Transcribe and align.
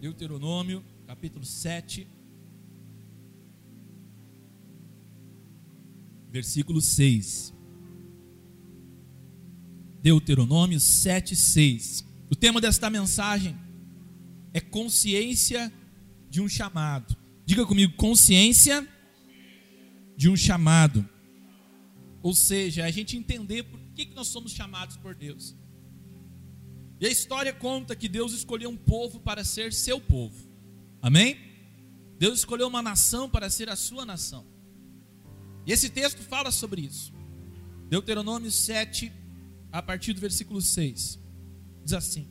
Deuteronômio, 0.00 0.84
capítulo 1.06 1.44
7, 1.44 2.06
versículo 6.30 6.80
6. 6.80 7.52
Deuteronômio 10.00 10.78
7, 10.78 11.34
6. 11.34 12.04
O 12.30 12.36
tema 12.36 12.60
desta 12.60 12.88
mensagem 12.88 13.58
é 14.54 14.60
consciência 14.60 15.72
de 16.30 16.40
um 16.40 16.48
chamado. 16.48 17.16
Diga 17.44 17.66
comigo, 17.66 17.94
consciência 17.96 18.86
de 20.16 20.28
um 20.28 20.36
chamado. 20.36 21.08
Ou 22.22 22.34
seja, 22.34 22.84
a 22.84 22.90
gente 22.90 23.16
entender 23.16 23.64
por 23.64 23.80
que, 23.94 24.06
que 24.06 24.14
nós 24.14 24.28
somos 24.28 24.52
chamados 24.52 24.96
por 24.96 25.14
Deus. 25.14 25.56
E 27.00 27.06
a 27.06 27.10
história 27.10 27.52
conta 27.52 27.94
que 27.94 28.08
Deus 28.08 28.32
escolheu 28.32 28.70
um 28.70 28.76
povo 28.76 29.20
para 29.20 29.44
ser 29.44 29.72
seu 29.72 30.00
povo. 30.00 30.48
Amém? 31.00 31.38
Deus 32.18 32.40
escolheu 32.40 32.66
uma 32.66 32.82
nação 32.82 33.30
para 33.30 33.48
ser 33.48 33.68
a 33.68 33.76
sua 33.76 34.04
nação. 34.04 34.44
E 35.64 35.72
esse 35.72 35.88
texto 35.88 36.22
fala 36.22 36.50
sobre 36.50 36.82
isso. 36.82 37.12
Deuteronômio 37.88 38.50
7, 38.50 39.12
a 39.70 39.80
partir 39.80 40.12
do 40.12 40.20
versículo 40.20 40.60
6. 40.60 41.18
Diz 41.84 41.92
assim: 41.92 42.28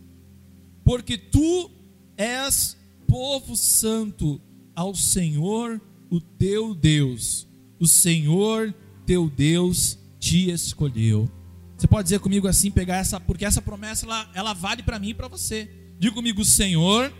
Porque 0.83 1.17
tu 1.17 1.71
és 2.17 2.77
povo 3.07 3.55
santo 3.55 4.41
ao 4.75 4.93
Senhor, 4.93 5.81
o 6.09 6.19
teu 6.19 6.75
Deus. 6.75 7.47
O 7.79 7.87
Senhor 7.87 8.73
teu 9.05 9.29
Deus 9.29 9.97
te 10.19 10.51
escolheu. 10.51 11.31
Você 11.77 11.87
pode 11.87 12.05
dizer 12.05 12.19
comigo 12.19 12.47
assim, 12.47 12.71
pegar 12.71 12.97
essa, 12.97 13.19
porque 13.19 13.45
essa 13.45 13.61
promessa 13.61 14.05
ela, 14.05 14.31
ela 14.33 14.53
vale 14.53 14.81
para 14.81 14.97
mim 14.97 15.09
e 15.09 15.13
para 15.13 15.27
você. 15.27 15.69
Diga 15.99 16.15
comigo, 16.15 16.43
Senhor, 16.43 17.13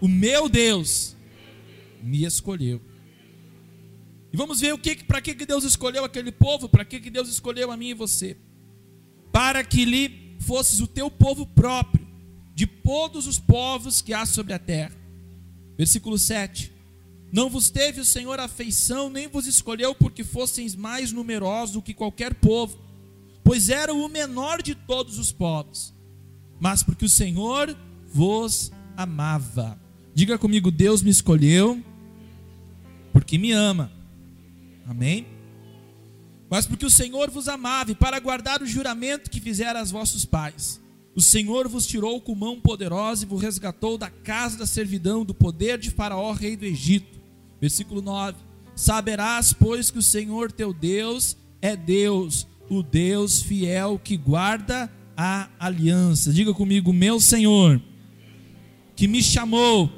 o 0.00 0.08
meu 0.08 0.48
Deus 0.48 1.14
me 2.02 2.24
escolheu. 2.24 2.80
E 4.32 4.36
vamos 4.36 4.60
ver 4.60 4.72
o 4.72 4.78
que, 4.78 5.04
para 5.04 5.20
que 5.20 5.34
Deus 5.34 5.64
escolheu 5.64 6.04
aquele 6.04 6.32
povo, 6.32 6.66
para 6.68 6.84
que 6.84 6.98
Deus 7.10 7.28
escolheu 7.28 7.70
a 7.70 7.76
mim 7.76 7.90
e 7.90 7.94
você. 7.94 8.38
Para 9.30 9.62
que 9.62 9.84
lhe 9.84 10.36
fosses 10.40 10.80
o 10.80 10.86
teu 10.86 11.10
povo 11.10 11.46
próprio, 11.46 12.06
de 12.54 12.66
todos 12.66 13.26
os 13.26 13.38
povos 13.38 14.00
que 14.00 14.14
há 14.14 14.24
sobre 14.24 14.54
a 14.54 14.58
terra. 14.58 14.96
Versículo 15.76 16.18
7. 16.18 16.72
Não 17.30 17.48
vos 17.48 17.70
teve 17.70 18.00
o 18.00 18.04
Senhor 18.04 18.38
afeição, 18.40 19.08
nem 19.08 19.28
vos 19.28 19.46
escolheu 19.46 19.94
porque 19.94 20.24
fosseis 20.24 20.74
mais 20.74 21.12
numerosos 21.12 21.74
do 21.74 21.82
que 21.82 21.94
qualquer 21.94 22.34
povo, 22.34 22.78
pois 23.44 23.68
era 23.68 23.92
o 23.92 24.08
menor 24.08 24.62
de 24.62 24.74
todos 24.74 25.18
os 25.18 25.32
povos, 25.32 25.94
mas 26.60 26.82
porque 26.82 27.04
o 27.04 27.08
Senhor 27.08 27.76
vos 28.12 28.70
amava. 28.96 29.78
Diga 30.14 30.38
comigo: 30.38 30.70
Deus 30.70 31.02
me 31.02 31.10
escolheu 31.10 31.82
porque 33.12 33.38
me 33.38 33.52
ama. 33.52 33.90
Amém? 34.86 35.26
Mas 36.50 36.66
porque 36.66 36.84
o 36.84 36.90
Senhor 36.90 37.30
vos 37.30 37.48
amava 37.48 37.92
e 37.92 37.94
para 37.94 38.20
guardar 38.20 38.62
o 38.62 38.66
juramento 38.66 39.30
que 39.30 39.40
fizera 39.40 39.80
aos 39.80 39.90
vossos 39.90 40.24
pais. 40.24 40.80
O 41.14 41.20
Senhor 41.20 41.68
vos 41.68 41.86
tirou 41.86 42.20
com 42.20 42.34
mão 42.34 42.60
poderosa 42.60 43.24
e 43.24 43.26
vos 43.26 43.40
resgatou 43.40 43.98
da 43.98 44.10
casa 44.10 44.58
da 44.58 44.66
servidão, 44.66 45.24
do 45.24 45.34
poder 45.34 45.78
de 45.78 45.90
Faraó, 45.90 46.32
rei 46.32 46.56
do 46.56 46.64
Egito. 46.64 47.20
Versículo 47.60 48.00
9: 48.00 48.38
Saberás, 48.74 49.52
pois, 49.52 49.90
que 49.90 49.98
o 49.98 50.02
Senhor 50.02 50.50
teu 50.50 50.72
Deus 50.72 51.36
é 51.60 51.76
Deus, 51.76 52.46
o 52.78 52.82
Deus 52.82 53.42
fiel 53.42 54.00
que 54.02 54.16
guarda 54.16 54.90
a 55.14 55.48
aliança. 55.58 56.32
Diga 56.32 56.54
comigo, 56.54 56.92
meu 56.92 57.20
Senhor, 57.20 57.80
que 58.96 59.06
me 59.06 59.22
chamou, 59.22 59.92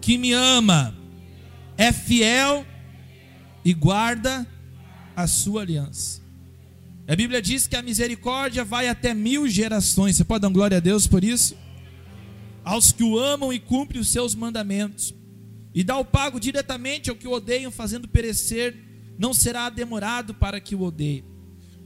que 0.00 0.16
me 0.16 0.32
ama, 0.32 0.96
é 1.76 1.92
fiel 1.92 2.64
e 3.62 3.74
guarda 3.74 4.46
a 5.14 5.26
sua 5.26 5.60
aliança. 5.60 6.22
A 7.06 7.14
Bíblia 7.14 7.42
diz 7.42 7.66
que 7.66 7.76
a 7.76 7.82
misericórdia 7.82 8.64
vai 8.64 8.88
até 8.88 9.12
mil 9.12 9.46
gerações. 9.46 10.16
Você 10.16 10.24
pode 10.24 10.40
dar 10.40 10.48
glória 10.48 10.78
a 10.78 10.80
Deus 10.80 11.06
por 11.06 11.22
isso? 11.22 11.54
Aos 12.64 12.92
que 12.92 13.04
o 13.04 13.18
amam 13.18 13.52
e 13.52 13.60
cumprem 13.60 14.00
os 14.00 14.08
seus 14.08 14.34
mandamentos. 14.34 15.14
E 15.74 15.84
dá 15.84 15.98
o 15.98 16.04
pago 16.04 16.40
diretamente 16.40 17.10
ao 17.10 17.16
que 17.16 17.28
o 17.28 17.32
odeiam, 17.32 17.70
fazendo 17.70 18.08
perecer, 18.08 18.74
não 19.18 19.34
será 19.34 19.68
demorado 19.68 20.32
para 20.32 20.58
que 20.60 20.74
o 20.74 20.80
odeie. 20.80 21.33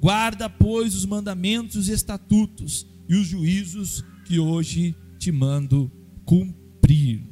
Guarda, 0.01 0.49
pois, 0.49 0.95
os 0.95 1.05
mandamentos, 1.05 1.77
os 1.77 1.89
estatutos 1.89 2.87
e 3.09 3.15
os 3.15 3.27
juízos 3.27 4.05
que 4.25 4.39
hoje 4.39 4.95
te 5.19 5.33
mando 5.33 5.91
cumprir. 6.25 7.27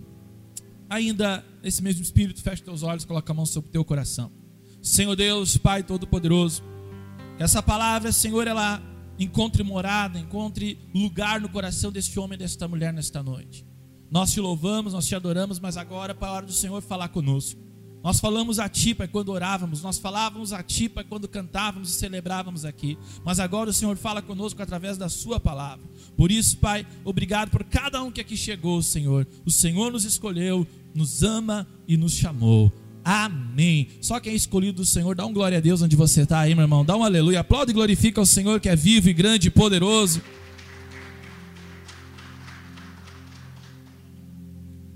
Ainda 0.88 1.44
nesse 1.62 1.82
mesmo 1.82 2.02
espírito, 2.02 2.42
fecha 2.42 2.62
teus 2.62 2.82
olhos, 2.82 3.04
coloca 3.04 3.32
a 3.32 3.34
mão 3.34 3.44
sobre 3.44 3.68
o 3.68 3.72
teu 3.72 3.84
coração. 3.84 4.30
Senhor 4.82 5.16
Deus, 5.16 5.56
Pai 5.56 5.82
Todo-Poderoso, 5.82 6.62
essa 7.38 7.62
palavra, 7.62 8.12
Senhor, 8.12 8.46
ela 8.46 8.80
encontre 9.18 9.62
morada, 9.62 10.18
encontre 10.18 10.78
lugar 10.94 11.40
no 11.40 11.48
coração 11.48 11.90
deste 11.90 12.18
homem 12.18 12.36
e 12.36 12.38
desta 12.38 12.68
mulher 12.68 12.92
nesta 12.92 13.22
noite. 13.22 13.66
Nós 14.10 14.32
te 14.32 14.40
louvamos, 14.40 14.92
nós 14.92 15.06
te 15.06 15.14
adoramos, 15.14 15.58
mas 15.58 15.76
agora 15.76 16.16
é 16.18 16.24
a 16.24 16.30
hora 16.30 16.46
do 16.46 16.52
Senhor 16.52 16.80
falar 16.80 17.08
conosco. 17.08 17.65
Nós 18.06 18.20
falamos 18.20 18.60
a 18.60 18.68
Ti, 18.68 18.94
Pai, 18.94 19.08
quando 19.08 19.30
orávamos, 19.30 19.82
nós 19.82 19.98
falávamos 19.98 20.52
a 20.52 20.62
Ti, 20.62 20.88
Pai, 20.88 21.02
quando 21.02 21.26
cantávamos 21.26 21.90
e 21.90 21.92
celebrávamos 21.94 22.64
aqui. 22.64 22.96
Mas 23.24 23.40
agora 23.40 23.70
o 23.70 23.72
Senhor 23.72 23.96
fala 23.96 24.22
conosco 24.22 24.62
através 24.62 24.96
da 24.96 25.08
Sua 25.08 25.40
palavra. 25.40 25.84
Por 26.16 26.30
isso, 26.30 26.56
Pai, 26.58 26.86
obrigado 27.04 27.50
por 27.50 27.64
cada 27.64 28.00
um 28.04 28.12
que 28.12 28.20
aqui 28.20 28.36
chegou, 28.36 28.80
Senhor. 28.80 29.26
O 29.44 29.50
Senhor 29.50 29.90
nos 29.90 30.04
escolheu, 30.04 30.64
nos 30.94 31.24
ama 31.24 31.66
e 31.88 31.96
nos 31.96 32.12
chamou. 32.12 32.72
Amém. 33.04 33.88
Só 34.00 34.20
quem 34.20 34.34
é 34.34 34.36
escolhido 34.36 34.82
do 34.82 34.86
Senhor, 34.86 35.16
dá 35.16 35.26
um 35.26 35.32
glória 35.32 35.58
a 35.58 35.60
Deus 35.60 35.82
onde 35.82 35.96
você 35.96 36.22
está 36.22 36.38
aí, 36.38 36.54
meu 36.54 36.62
irmão. 36.62 36.84
Dá 36.84 36.96
um 36.96 37.02
aleluia. 37.02 37.40
Aplaude 37.40 37.72
e 37.72 37.74
glorifica 37.74 38.20
o 38.20 38.26
Senhor 38.26 38.60
que 38.60 38.68
é 38.68 38.76
vivo 38.76 39.08
e 39.08 39.12
grande 39.12 39.48
e 39.48 39.50
poderoso. 39.50 40.22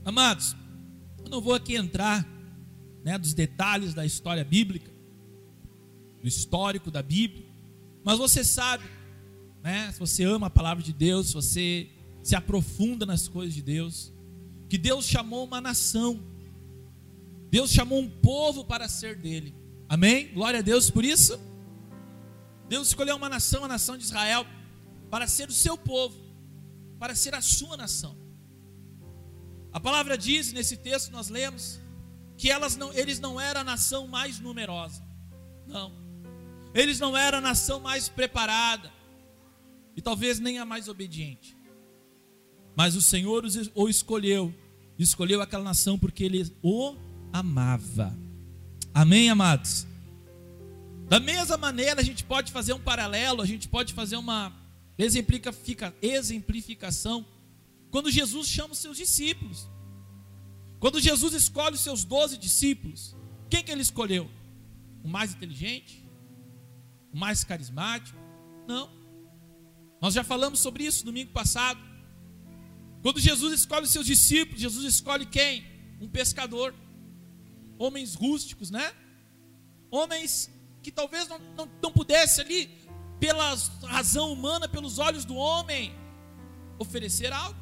Amados, 0.05 0.55
eu 1.25 1.29
não 1.29 1.41
vou 1.41 1.55
aqui 1.55 1.75
entrar 1.75 2.25
né, 3.05 3.19
dos 3.19 3.35
detalhes 3.35 3.95
da 3.95 4.05
história 4.05 4.45
bíblica, 4.45 4.91
do 6.23 6.29
histórico 6.29 6.91
da 6.91 7.03
Bíblia, 7.03 7.45
mas 8.05 8.19
você 8.19 8.45
sabe, 8.45 8.85
né, 9.63 9.91
se 9.93 9.99
você 9.99 10.25
ama 10.25 10.49
a 10.49 10.51
palavra 10.51 10.83
de 10.83 10.93
Deus, 10.93 11.29
se 11.29 11.35
você 11.35 11.89
se 12.23 12.35
aprofunda 12.35 13.07
nas 13.07 13.29
coisas 13.29 13.55
de 13.55 13.63
Deus, 13.63 14.13
que 14.69 14.79
Deus 14.79 15.07
chamou 15.07 15.45
uma 15.45 15.61
nação 15.61 16.21
Deus 17.51 17.73
chamou 17.73 17.99
um 17.99 18.09
povo 18.09 18.65
para 18.65 18.89
ser 18.89 19.17
dele. 19.17 19.55
Amém? 19.89 20.33
Glória 20.33 20.61
a 20.61 20.63
Deus 20.63 20.89
por 20.89 21.05
isso. 21.05 21.39
Deus 22.69 22.89
escolheu 22.89 23.17
uma 23.17 23.29
nação, 23.29 23.65
a 23.65 23.69
nação 23.69 23.99
de 23.99 24.05
Israel, 24.05 24.47
para 25.11 25.27
ser 25.27 25.49
o 25.49 25.53
seu 25.53 25.77
povo, 25.77 26.17
para 27.01 27.17
ser 27.17 27.35
a 27.35 27.41
sua 27.41 27.77
nação. 27.77 28.17
A 29.73 29.81
palavra 29.81 30.17
diz, 30.17 30.53
nesse 30.53 30.77
texto 30.77 31.11
nós 31.11 31.29
lemos, 31.29 31.81
que 32.41 32.51
elas 32.51 32.75
não, 32.75 32.91
eles 32.95 33.21
não 33.21 33.39
eram 33.39 33.61
a 33.61 33.65
nação 33.65 34.07
mais 34.07 34.41
numerosa. 34.41 35.05
Não. 35.67 35.93
Eles 36.73 36.99
não 36.99 37.15
eram 37.15 37.37
a 37.37 37.43
nação 37.43 37.81
mais 37.81 38.09
preparada. 38.09 38.91
E 39.95 40.01
talvez 40.01 40.41
nem 40.41 40.59
a 40.59 40.65
mais 40.65 40.89
obediente. 40.89 41.55
Mas 42.75 42.97
o 42.97 43.03
Senhor 43.03 43.45
o 43.75 43.89
escolheu. 43.91 44.55
Escolheu 44.99 45.43
aquela 45.43 45.63
nação 45.63 45.99
porque 45.99 46.25
ele 46.25 46.51
o 46.63 46.97
amava. 47.31 48.17
Amém, 48.95 49.29
amados? 49.29 49.87
Da 51.11 51.21
mesma 51.21 51.59
maneira, 51.59 52.01
a 52.01 52.05
gente 52.05 52.25
pode 52.25 52.53
fazer 52.53 52.73
um 52.73 52.81
paralelo, 52.81 53.43
a 53.43 53.47
gente 53.47 53.69
pode 53.69 53.93
fazer 53.93 54.17
uma 54.17 54.51
exemplificação 54.97 57.27
quando 57.91 58.11
Jesus 58.11 58.49
chama 58.49 58.73
os 58.73 58.79
seus 58.79 58.97
discípulos. 58.97 59.69
Quando 60.81 60.99
Jesus 60.99 61.35
escolhe 61.35 61.75
os 61.75 61.83
seus 61.83 62.05
doze 62.05 62.37
discípulos, 62.37 63.15
quem 63.49 63.63
que 63.63 63.71
ele 63.71 63.83
escolheu? 63.83 64.31
O 65.05 65.09
mais 65.09 65.33
inteligente? 65.35 66.05
O 67.13 67.19
mais 67.19 67.45
carismático? 67.45 68.19
Não. 68.67 68.91
Nós 70.01 70.15
já 70.15 70.25
falamos 70.25 70.59
sobre 70.59 70.85
isso 70.85 71.05
domingo 71.05 71.31
passado. 71.33 71.79
Quando 73.03 73.21
Jesus 73.21 73.53
escolhe 73.53 73.85
os 73.85 73.93
seus 73.93 74.07
discípulos, 74.07 74.61
Jesus 74.61 74.85
escolhe 74.85 75.27
quem? 75.27 75.65
Um 76.01 76.09
pescador 76.09 76.75
homens 77.79 78.15
rústicos, 78.15 78.71
né? 78.71 78.93
Homens 79.91 80.51
que 80.83 80.91
talvez 80.91 81.29
não, 81.29 81.39
não, 81.57 81.69
não 81.83 81.93
pudesse 81.93 82.41
ali, 82.41 82.71
pela 83.19 83.55
razão 83.83 84.33
humana, 84.33 84.69
pelos 84.69 84.99
olhos 84.99 85.25
do 85.25 85.35
homem, 85.35 85.95
oferecer 86.79 87.33
algo. 87.33 87.59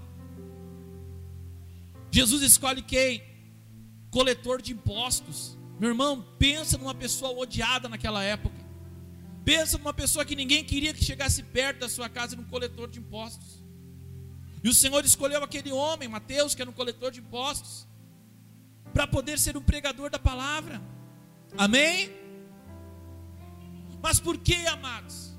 Jesus 2.10 2.42
escolhe 2.42 2.82
quem? 2.82 3.22
Coletor 4.10 4.62
de 4.62 4.72
impostos. 4.72 5.56
Meu 5.78 5.90
irmão, 5.90 6.24
pensa 6.38 6.76
numa 6.78 6.94
pessoa 6.94 7.38
odiada 7.38 7.88
naquela 7.88 8.22
época. 8.22 8.56
Pensa 9.44 9.78
numa 9.78 9.94
pessoa 9.94 10.24
que 10.24 10.36
ninguém 10.36 10.64
queria 10.64 10.92
que 10.92 11.04
chegasse 11.04 11.42
perto 11.42 11.80
da 11.80 11.88
sua 11.88 12.08
casa, 12.08 12.36
num 12.36 12.44
coletor 12.44 12.88
de 12.88 12.98
impostos. 12.98 13.64
E 14.62 14.68
o 14.68 14.74
Senhor 14.74 15.04
escolheu 15.04 15.42
aquele 15.42 15.72
homem, 15.72 16.08
Mateus, 16.08 16.54
que 16.54 16.60
era 16.60 16.70
um 16.70 16.74
coletor 16.74 17.10
de 17.10 17.20
impostos, 17.20 17.86
para 18.92 19.06
poder 19.06 19.38
ser 19.38 19.56
um 19.56 19.62
pregador 19.62 20.10
da 20.10 20.18
palavra. 20.18 20.82
Amém? 21.56 22.10
Mas 24.02 24.18
por 24.18 24.36
que, 24.38 24.66
amados? 24.66 25.32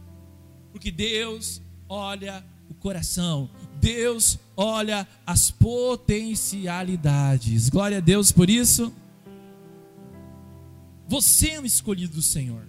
Porque 0.71 0.91
Deus 0.91 1.61
olha 1.87 2.45
o 2.69 2.73
coração, 2.73 3.49
Deus 3.79 4.37
olha 4.55 5.05
as 5.25 5.49
potencialidades. 5.51 7.67
Glória 7.69 7.97
a 7.97 8.01
Deus 8.01 8.31
por 8.31 8.49
isso. 8.49 8.93
Você 11.07 11.49
é 11.51 11.59
um 11.59 11.65
escolhido 11.65 12.15
do 12.15 12.21
Senhor. 12.21 12.67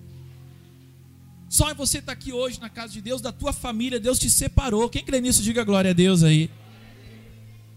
Só 1.48 1.72
você 1.74 1.98
está 1.98 2.12
aqui 2.12 2.32
hoje 2.32 2.60
na 2.60 2.70
casa 2.70 2.92
de 2.92 3.02
Deus, 3.02 3.20
da 3.20 3.32
tua 3.32 3.52
família, 3.52 3.98
Deus 3.98 4.16
te 4.18 4.30
separou. 4.30 4.88
Quem 4.88 5.04
crê 5.04 5.20
nisso, 5.20 5.42
diga 5.42 5.64
glória 5.64 5.90
a 5.90 5.94
Deus 5.94 6.22
aí. 6.22 6.48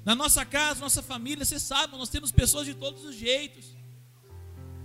Na 0.05 0.13
nossa 0.13 0.45
casa, 0.45 0.79
nossa 0.79 1.01
família, 1.01 1.43
você 1.43 1.59
sabe, 1.59 1.97
nós 1.97 2.09
temos 2.09 2.31
pessoas 2.31 2.67
de 2.67 2.75
todos 2.75 3.03
os 3.03 3.15
jeitos. 3.15 3.65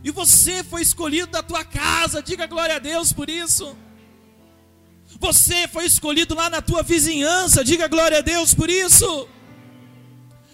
E 0.03 0.11
você 0.11 0.65
foi 0.65 0.81
escolhido 0.81 1.33
da 1.33 1.43
tua 1.43 1.65
casa, 1.65 2.23
diga 2.23 2.47
glória 2.47 2.77
a 2.77 2.79
Deus 2.79 3.13
por 3.13 3.29
isso. 3.29 3.77
Você 5.19 5.67
foi 5.69 5.87
escolhido 5.87 6.35
lá 6.35 6.51
na 6.51 6.61
tua 6.61 6.83
vizinhança, 6.83 7.65
diga 7.65 7.89
glória 7.89 8.19
a 8.19 8.23
Deus 8.23 8.55
por 8.55 8.69
isso. 8.69 9.29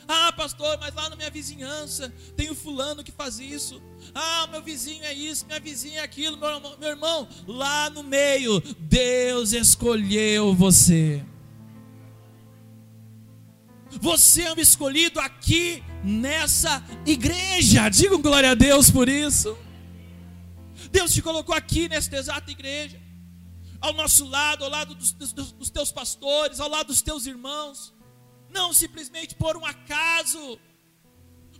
Ah, 0.06 0.32
pastor, 0.32 0.78
mas 0.78 0.94
lá 0.94 1.08
na 1.08 1.16
minha 1.16 1.30
vizinhança 1.30 2.12
tem 2.36 2.50
o 2.50 2.54
fulano 2.54 3.02
que 3.02 3.10
faz 3.10 3.38
isso. 3.38 3.82
Ah, 4.14 4.46
meu 4.50 4.62
vizinho 4.62 5.02
é 5.04 5.12
isso, 5.12 5.46
minha 5.46 5.60
vizinha 5.60 6.00
é 6.00 6.02
aquilo, 6.02 6.36
meu 6.36 6.48
irmão, 6.48 6.76
meu 6.78 6.88
irmão. 6.90 7.28
Lá 7.46 7.88
no 7.90 8.02
meio, 8.02 8.60
Deus 8.78 9.52
escolheu 9.52 10.54
você. 10.54 11.24
Você 14.00 14.42
é 14.42 14.52
um 14.52 14.60
escolhido 14.60 15.20
aqui 15.20 15.82
nessa 16.02 16.84
igreja. 17.06 17.88
Digam 17.88 18.20
glória 18.20 18.50
a 18.50 18.54
Deus 18.54 18.90
por 18.90 19.08
isso. 19.08 19.56
Deus 20.90 21.12
te 21.12 21.22
colocou 21.22 21.54
aqui 21.54 21.88
nesta 21.88 22.16
exata 22.16 22.50
igreja, 22.50 23.00
ao 23.84 23.92
nosso 23.92 24.24
lado, 24.26 24.64
ao 24.64 24.70
lado 24.70 24.94
dos, 24.94 25.12
dos, 25.12 25.52
dos 25.52 25.70
teus 25.70 25.90
pastores, 25.92 26.60
ao 26.60 26.68
lado 26.68 26.88
dos 26.88 27.02
teus 27.02 27.26
irmãos 27.26 27.94
não 28.54 28.72
simplesmente 28.72 29.34
por 29.34 29.56
um 29.56 29.66
acaso, 29.66 30.58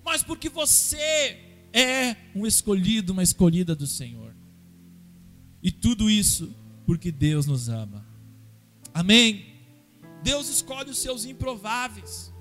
mas 0.04 0.22
porque 0.22 0.48
você 0.48 1.36
é 1.72 2.16
um 2.34 2.46
escolhido, 2.46 3.12
uma 3.12 3.22
escolhida 3.22 3.74
do 3.74 3.86
Senhor. 3.86 4.34
E 5.60 5.72
tudo 5.72 6.08
isso 6.08 6.54
porque 6.86 7.10
Deus 7.10 7.46
nos 7.46 7.68
ama. 7.68 8.06
Amém. 8.92 9.44
Deus 10.22 10.48
escolhe 10.48 10.90
os 10.90 10.98
seus 10.98 11.24
improváveis. 11.24 12.32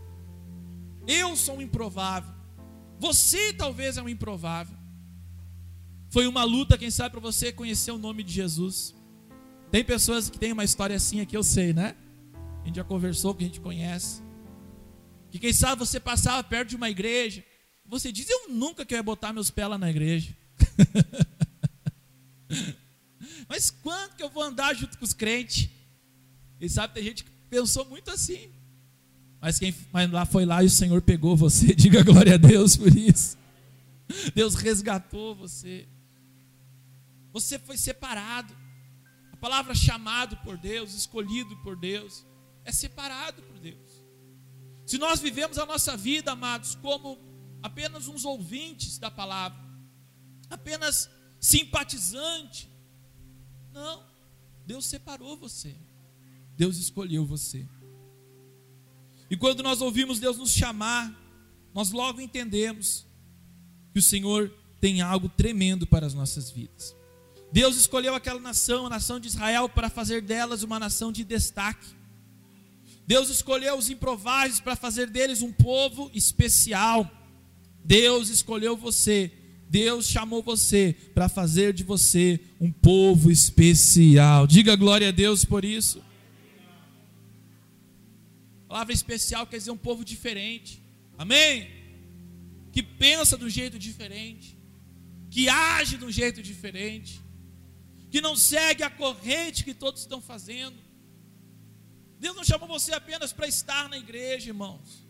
Eu 1.08 1.36
sou 1.36 1.58
um 1.58 1.62
improvável. 1.62 2.34
Você 3.00 3.54
talvez 3.54 3.98
é 3.98 4.04
um 4.04 4.08
improvável. 4.08 4.78
Foi 6.10 6.28
uma 6.28 6.44
luta, 6.44 6.78
quem 6.78 6.92
sabe, 6.92 7.10
para 7.10 7.20
você 7.20 7.52
conhecer 7.52 7.92
o 7.92 7.98
nome 7.98 8.22
de 8.24 8.32
Jesus. 8.32 8.94
Tem 9.74 9.84
pessoas 9.84 10.30
que 10.30 10.38
têm 10.38 10.52
uma 10.52 10.64
história 10.64 10.96
assim 10.96 11.20
aqui, 11.20 11.36
eu 11.36 11.42
sei, 11.42 11.74
né? 11.74 11.96
A 12.62 12.68
gente 12.68 12.76
já 12.76 12.84
conversou, 12.84 13.34
que 13.34 13.44
a 13.44 13.48
gente 13.48 13.60
conhece. 13.60 14.22
Que 15.32 15.40
quem 15.40 15.52
sabe 15.52 15.80
você 15.80 16.00
passava 16.00 16.44
perto 16.44 16.70
de 16.70 16.76
uma 16.76 16.92
igreja, 16.92 17.44
você 17.84 18.12
diz: 18.12 18.30
Eu 18.30 18.50
nunca 18.50 18.86
que 18.86 18.94
eu 18.94 18.98
ia 18.98 19.02
botar 19.02 19.34
meus 19.34 19.50
pés 19.50 19.68
lá 19.68 19.76
na 19.76 19.90
igreja. 19.90 20.38
Mas 23.50 23.72
quando 23.72 24.16
que 24.16 24.22
eu 24.22 24.30
vou 24.30 24.44
andar 24.44 24.76
junto 24.76 24.96
com 24.96 25.06
os 25.06 25.14
crentes? 25.16 25.68
Quem 26.60 26.70
sabe 26.70 26.94
tem 26.94 27.04
gente 27.06 27.24
que 27.24 27.32
pensou 27.50 27.84
muito 27.86 28.12
assim. 28.12 28.52
Mas 29.42 29.58
quem 29.58 29.74
mas 29.92 30.12
lá 30.12 30.24
foi 30.24 30.46
lá 30.46 30.62
e 30.62 30.68
o 30.68 30.70
Senhor 30.70 31.02
pegou 31.02 31.36
você. 31.36 31.74
Diga 31.74 32.04
glória 32.04 32.36
a 32.36 32.38
Deus 32.38 32.78
por 32.78 32.96
isso. 32.96 33.40
Deus 34.36 34.54
resgatou 34.54 35.34
você. 35.34 35.88
Você 37.32 37.58
foi 37.58 37.76
separado. 37.76 38.62
Palavra 39.44 39.76
chamado 39.76 40.38
por 40.38 40.58
Deus, 40.58 40.94
escolhido 40.94 41.58
por 41.58 41.76
Deus, 41.76 42.26
é 42.64 42.72
separado 42.72 43.42
por 43.42 43.60
Deus. 43.60 44.06
Se 44.86 44.98
nós 44.98 45.20
vivemos 45.20 45.58
a 45.58 45.66
nossa 45.66 45.98
vida, 45.98 46.32
amados, 46.32 46.76
como 46.76 47.20
apenas 47.62 48.08
uns 48.08 48.24
ouvintes 48.24 48.98
da 48.98 49.12
palavra, 49.12 49.60
apenas 50.50 51.10
simpatizante, 51.42 52.70
não, 53.74 54.06
Deus 54.66 54.86
separou 54.86 55.36
você, 55.36 55.76
Deus 56.56 56.78
escolheu 56.78 57.26
você. 57.26 57.68
E 59.30 59.36
quando 59.36 59.62
nós 59.62 59.82
ouvimos 59.82 60.22
Deus 60.22 60.38
nos 60.38 60.54
chamar, 60.54 61.14
nós 61.74 61.92
logo 61.92 62.22
entendemos 62.22 63.06
que 63.92 64.00
o 64.00 64.04
Senhor 64.04 64.50
tem 64.80 65.02
algo 65.02 65.28
tremendo 65.28 65.86
para 65.86 66.06
as 66.06 66.14
nossas 66.14 66.50
vidas. 66.50 66.96
Deus 67.54 67.78
escolheu 67.78 68.16
aquela 68.16 68.40
nação, 68.40 68.88
a 68.88 68.90
nação 68.90 69.20
de 69.20 69.28
Israel, 69.28 69.70
para 69.70 69.88
fazer 69.88 70.24
delas 70.24 70.64
uma 70.64 70.80
nação 70.80 71.12
de 71.12 71.24
destaque. 71.24 71.86
Deus 73.06 73.30
escolheu 73.30 73.78
os 73.78 73.92
improváveis 73.92 74.60
para 74.60 74.76
fazer 74.76 75.08
deles 75.08 75.44
um 75.44 75.52
povo 75.52 76.10
especial. 76.16 77.08
Deus 77.86 78.30
escolheu 78.30 78.76
você. 78.76 79.32
Deus 79.70 80.08
chamou 80.08 80.42
você 80.42 80.96
para 81.14 81.30
fazer 81.30 81.74
de 81.74 81.84
você 81.84 82.40
um 82.60 82.72
povo 82.72 83.30
especial. 83.30 84.48
Diga 84.48 84.76
glória 84.76 85.10
a 85.10 85.12
Deus 85.12 85.46
por 85.46 85.64
isso. 85.64 86.02
A 88.66 88.70
palavra 88.70 88.94
especial 88.94 89.46
quer 89.46 89.60
dizer 89.60 89.70
um 89.70 89.78
povo 89.78 90.04
diferente. 90.04 90.82
Amém? 91.20 91.70
Que 92.72 92.82
pensa 92.82 93.38
de 93.38 93.46
um 93.46 93.50
jeito 93.50 93.78
diferente. 93.78 94.58
Que 95.30 95.48
age 95.50 95.98
de 95.98 96.06
um 96.06 96.12
jeito 96.12 96.42
diferente. 96.42 97.23
Que 98.14 98.22
não 98.22 98.36
segue 98.36 98.84
a 98.84 98.92
corrente 99.04 99.66
que 99.68 99.74
todos 99.74 100.02
estão 100.02 100.22
fazendo 100.22 100.78
Deus 102.24 102.38
não 102.38 102.44
chamou 102.46 102.70
você 102.70 102.94
apenas 102.94 103.34
para 103.34 103.50
estar 103.50 103.90
na 103.90 103.98
igreja, 103.98 104.48
irmãos. 104.48 105.06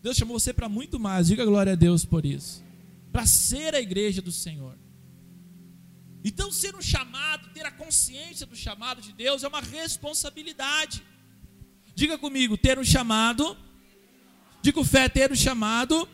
Deus 0.00 0.16
chamou 0.16 0.38
você 0.38 0.52
para 0.52 0.68
muito 0.68 0.96
mais. 1.00 1.26
Diga 1.26 1.44
glória 1.44 1.72
a 1.72 1.74
Deus 1.74 2.04
por 2.04 2.24
isso. 2.24 2.64
Para 3.10 3.26
ser 3.26 3.74
a 3.74 3.80
igreja 3.80 4.22
do 4.22 4.30
Senhor. 4.30 4.78
Então, 6.22 6.52
ser 6.52 6.76
um 6.76 6.80
chamado, 6.80 7.52
ter 7.52 7.66
a 7.66 7.72
consciência 7.72 8.46
do 8.46 8.54
chamado 8.54 9.02
de 9.02 9.12
Deus 9.12 9.42
é 9.42 9.48
uma 9.48 9.60
responsabilidade. 9.60 11.02
Diga 11.92 12.16
comigo, 12.16 12.56
ter 12.56 12.78
um 12.78 12.84
chamado. 12.84 13.56
Diga 14.62 14.78
o 14.78 14.84
fé, 14.84 15.08
ter 15.08 15.32
um 15.32 15.36
chamado 15.36 16.08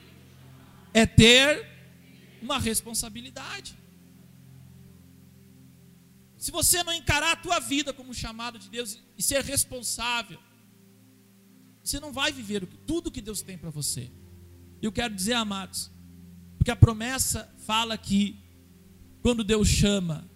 é 0.95 1.05
ter 1.05 1.69
uma 2.41 2.59
responsabilidade. 2.59 3.77
Se 6.45 6.51
você 6.51 6.83
não 6.83 6.93
encarar 6.93 7.33
a 7.33 7.37
tua 7.37 7.59
vida 7.59 7.91
como 7.91 8.11
um 8.11 8.13
chamado 8.13 8.59
de 8.59 8.69
Deus 8.69 8.99
e 9.17 9.23
ser 9.23 9.43
responsável, 9.43 10.39
você 11.83 11.99
não 11.99 12.13
vai 12.13 12.33
viver 12.33 12.67
tudo 12.87 13.11
que 13.11 13.23
Deus 13.23 13.41
tem 13.41 13.57
para 13.57 13.71
você. 13.71 14.13
Eu 14.83 14.93
quero 14.93 15.15
dizer, 15.15 15.33
amados, 15.33 15.91
porque 16.59 16.71
a 16.71 16.77
promessa 16.77 17.51
fala 17.65 17.97
que 17.97 18.39
quando 19.23 19.43
Deus 19.43 19.67
chama, 19.67 20.29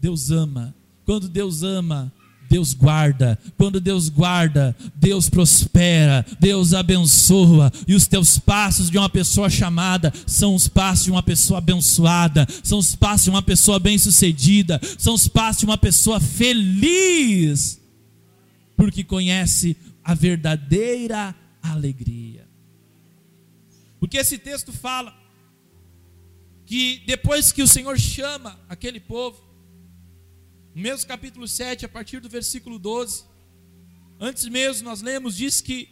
Deus 0.00 0.32
ama. 0.32 0.74
Quando 1.04 1.28
Deus 1.28 1.62
ama, 1.62 2.12
Deus 2.52 2.74
guarda. 2.74 3.38
Quando 3.56 3.80
Deus 3.80 4.10
guarda, 4.10 4.76
Deus 4.94 5.30
prospera, 5.30 6.22
Deus 6.38 6.74
abençoa. 6.74 7.72
E 7.88 7.94
os 7.94 8.06
teus 8.06 8.38
passos 8.38 8.90
de 8.90 8.98
uma 8.98 9.08
pessoa 9.08 9.48
chamada 9.48 10.12
são 10.26 10.54
os 10.54 10.68
passos 10.68 11.04
de 11.04 11.10
uma 11.10 11.22
pessoa 11.22 11.56
abençoada, 11.56 12.46
são 12.62 12.78
os 12.78 12.94
passos 12.94 13.24
de 13.24 13.30
uma 13.30 13.40
pessoa 13.40 13.78
bem-sucedida, 13.78 14.78
são 14.98 15.14
os 15.14 15.26
passos 15.26 15.60
de 15.60 15.64
uma 15.64 15.78
pessoa 15.78 16.20
feliz, 16.20 17.80
porque 18.76 19.02
conhece 19.02 19.74
a 20.04 20.12
verdadeira 20.12 21.34
alegria. 21.62 22.46
Porque 23.98 24.18
esse 24.18 24.36
texto 24.36 24.74
fala 24.74 25.16
que 26.66 27.02
depois 27.06 27.50
que 27.50 27.62
o 27.62 27.66
Senhor 27.66 27.98
chama 27.98 28.60
aquele 28.68 29.00
povo, 29.00 29.51
no 30.74 30.82
mesmo 30.82 31.06
capítulo 31.06 31.46
7, 31.46 31.84
a 31.84 31.88
partir 31.88 32.20
do 32.20 32.28
versículo 32.28 32.78
12, 32.78 33.24
antes 34.18 34.46
mesmo 34.46 34.88
nós 34.88 35.02
lemos, 35.02 35.36
diz 35.36 35.60
que 35.60 35.88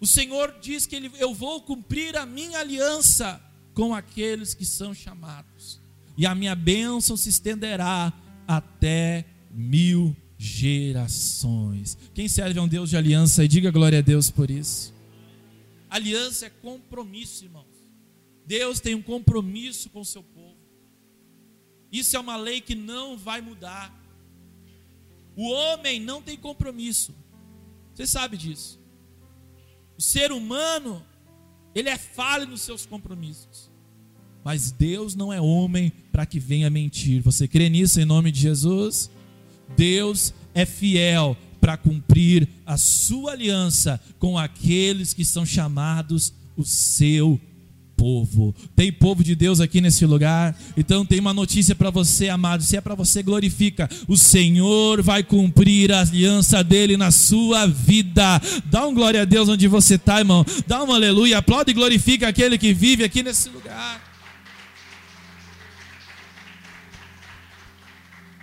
o 0.00 0.06
Senhor 0.06 0.58
diz 0.60 0.86
que 0.86 0.96
ele, 0.96 1.10
eu 1.18 1.34
vou 1.34 1.62
cumprir 1.62 2.16
a 2.16 2.24
minha 2.24 2.58
aliança 2.58 3.40
com 3.74 3.94
aqueles 3.94 4.54
que 4.54 4.64
são 4.64 4.94
chamados, 4.94 5.80
e 6.16 6.26
a 6.26 6.34
minha 6.34 6.54
bênção 6.54 7.16
se 7.16 7.28
estenderá 7.28 8.12
até 8.46 9.24
mil 9.50 10.16
gerações. 10.36 11.96
Quem 12.14 12.28
serve 12.28 12.58
a 12.58 12.62
um 12.62 12.68
Deus 12.68 12.90
de 12.90 12.96
aliança 12.96 13.44
e 13.44 13.48
diga 13.48 13.70
glória 13.70 13.98
a 13.98 14.02
Deus 14.02 14.30
por 14.30 14.50
isso. 14.50 14.94
Aliança 15.88 16.46
é 16.46 16.50
compromisso, 16.50 17.44
irmãos. 17.44 17.66
Deus 18.46 18.80
tem 18.80 18.94
um 18.94 19.02
compromisso 19.02 19.90
com 19.90 20.00
o 20.00 20.04
seu 20.04 20.22
povo. 20.22 20.59
Isso 21.92 22.16
é 22.16 22.20
uma 22.20 22.36
lei 22.36 22.60
que 22.60 22.74
não 22.74 23.16
vai 23.16 23.40
mudar. 23.40 23.94
O 25.36 25.48
homem 25.50 26.00
não 26.00 26.22
tem 26.22 26.36
compromisso. 26.36 27.14
Você 27.94 28.06
sabe 28.06 28.36
disso. 28.36 28.78
O 29.98 30.02
ser 30.02 30.32
humano, 30.32 31.04
ele 31.74 31.88
é 31.88 31.98
falho 31.98 32.46
nos 32.46 32.62
seus 32.62 32.86
compromissos. 32.86 33.70
Mas 34.44 34.70
Deus 34.72 35.14
não 35.14 35.32
é 35.32 35.40
homem 35.40 35.92
para 36.10 36.24
que 36.24 36.38
venha 36.38 36.70
mentir. 36.70 37.22
Você 37.22 37.46
crê 37.46 37.68
nisso 37.68 38.00
em 38.00 38.04
nome 38.04 38.32
de 38.32 38.40
Jesus? 38.40 39.10
Deus 39.76 40.32
é 40.54 40.64
fiel 40.64 41.36
para 41.60 41.76
cumprir 41.76 42.48
a 42.64 42.76
sua 42.78 43.32
aliança 43.32 44.00
com 44.18 44.38
aqueles 44.38 45.12
que 45.12 45.24
são 45.24 45.44
chamados 45.44 46.32
o 46.56 46.64
seu 46.64 47.38
povo. 48.00 48.54
Tem 48.74 48.90
povo 48.90 49.22
de 49.22 49.34
Deus 49.34 49.60
aqui 49.60 49.78
nesse 49.78 50.06
lugar. 50.06 50.58
Então 50.74 51.04
tem 51.04 51.20
uma 51.20 51.34
notícia 51.34 51.74
para 51.74 51.90
você, 51.90 52.30
amado. 52.30 52.62
Se 52.62 52.74
é 52.74 52.80
para 52.80 52.94
você, 52.94 53.22
glorifica. 53.22 53.90
O 54.08 54.16
Senhor 54.16 55.02
vai 55.02 55.22
cumprir 55.22 55.92
a 55.92 56.00
aliança 56.00 56.64
dele 56.64 56.96
na 56.96 57.10
sua 57.10 57.66
vida. 57.66 58.40
Dá 58.64 58.86
um 58.86 58.94
glória 58.94 59.20
a 59.20 59.24
Deus 59.26 59.50
onde 59.50 59.68
você 59.68 59.96
está, 59.96 60.18
irmão. 60.18 60.46
Dá 60.66 60.82
um 60.82 60.90
aleluia. 60.90 61.36
Aplaude 61.36 61.72
e 61.72 61.74
glorifica 61.74 62.26
aquele 62.26 62.56
que 62.56 62.72
vive 62.72 63.04
aqui 63.04 63.22
nesse 63.22 63.50
lugar. 63.50 64.02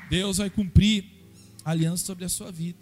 Deus 0.07 0.37
vai 0.37 0.51
cumprir 0.51 1.03
a 1.65 1.71
aliança 1.71 2.05
sobre 2.05 2.25
a 2.25 2.29
sua 2.29 2.51
vida. 2.51 2.77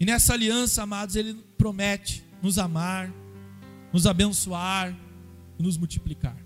E 0.00 0.04
nessa 0.04 0.32
aliança, 0.34 0.82
amados, 0.82 1.14
Ele 1.14 1.34
promete 1.56 2.24
nos 2.42 2.58
amar, 2.58 3.21
nos 3.92 4.06
abençoar 4.06 4.96
e 5.58 5.62
nos 5.62 5.76
multiplicar. 5.76 6.36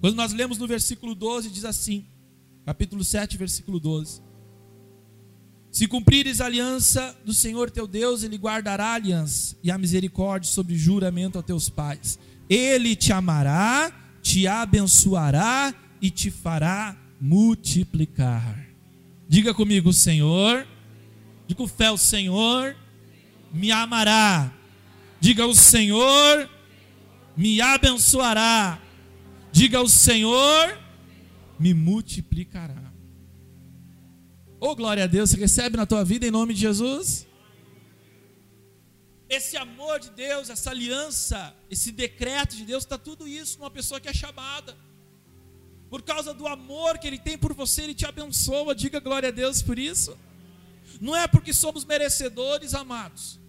Quando 0.00 0.16
nós 0.16 0.32
lemos 0.32 0.58
no 0.58 0.66
versículo 0.66 1.14
12, 1.14 1.50
diz 1.50 1.64
assim, 1.64 2.04
capítulo 2.64 3.04
7, 3.04 3.36
versículo 3.36 3.78
12: 3.78 4.20
Se 5.70 5.86
cumprires 5.86 6.40
a 6.40 6.46
aliança 6.46 7.16
do 7.24 7.32
Senhor 7.32 7.70
teu 7.70 7.86
Deus, 7.86 8.22
Ele 8.22 8.36
guardará 8.36 8.86
a 8.88 8.94
aliança 8.94 9.56
e 9.62 9.70
a 9.70 9.78
misericórdia 9.78 10.50
sobre 10.50 10.76
juramento 10.76 11.38
a 11.38 11.42
teus 11.42 11.68
pais. 11.68 12.18
Ele 12.48 12.96
te 12.96 13.12
amará, 13.12 13.92
te 14.20 14.46
abençoará 14.46 15.74
e 16.00 16.10
te 16.10 16.30
fará 16.30 16.96
multiplicar. 17.20 18.66
Diga 19.28 19.54
comigo, 19.54 19.92
Senhor, 19.92 20.66
diga 21.46 21.58
com 21.58 21.68
fé, 21.68 21.90
o 21.90 21.96
Senhor 21.96 22.76
me 23.52 23.70
amará, 23.70 24.52
Diga: 25.22 25.46
O 25.46 25.54
Senhor 25.54 26.50
me 27.36 27.60
abençoará. 27.60 28.82
Diga: 29.52 29.80
O 29.80 29.88
Senhor 29.88 30.76
me 31.60 31.72
multiplicará. 31.72 32.82
Oh, 34.58 34.74
glória 34.74 35.04
a 35.04 35.06
Deus, 35.06 35.30
você 35.30 35.36
recebe 35.36 35.76
na 35.76 35.86
tua 35.86 36.04
vida 36.04 36.26
em 36.26 36.30
nome 36.32 36.54
de 36.54 36.62
Jesus? 36.62 37.24
Esse 39.28 39.56
amor 39.56 40.00
de 40.00 40.10
Deus, 40.10 40.50
essa 40.50 40.70
aliança, 40.70 41.54
esse 41.70 41.92
decreto 41.92 42.56
de 42.56 42.64
Deus, 42.64 42.82
está 42.82 42.98
tudo 42.98 43.28
isso 43.28 43.60
numa 43.60 43.70
pessoa 43.70 44.00
que 44.00 44.08
é 44.08 44.12
chamada. 44.12 44.76
Por 45.88 46.02
causa 46.02 46.34
do 46.34 46.48
amor 46.48 46.98
que 46.98 47.06
Ele 47.06 47.18
tem 47.18 47.38
por 47.38 47.54
você, 47.54 47.82
Ele 47.82 47.94
te 47.94 48.04
abençoa. 48.04 48.74
Diga 48.74 48.98
glória 48.98 49.28
a 49.28 49.32
Deus 49.32 49.62
por 49.62 49.78
isso. 49.78 50.18
Não 51.00 51.14
é 51.14 51.28
porque 51.28 51.54
somos 51.54 51.84
merecedores, 51.84 52.74
amados 52.74 53.40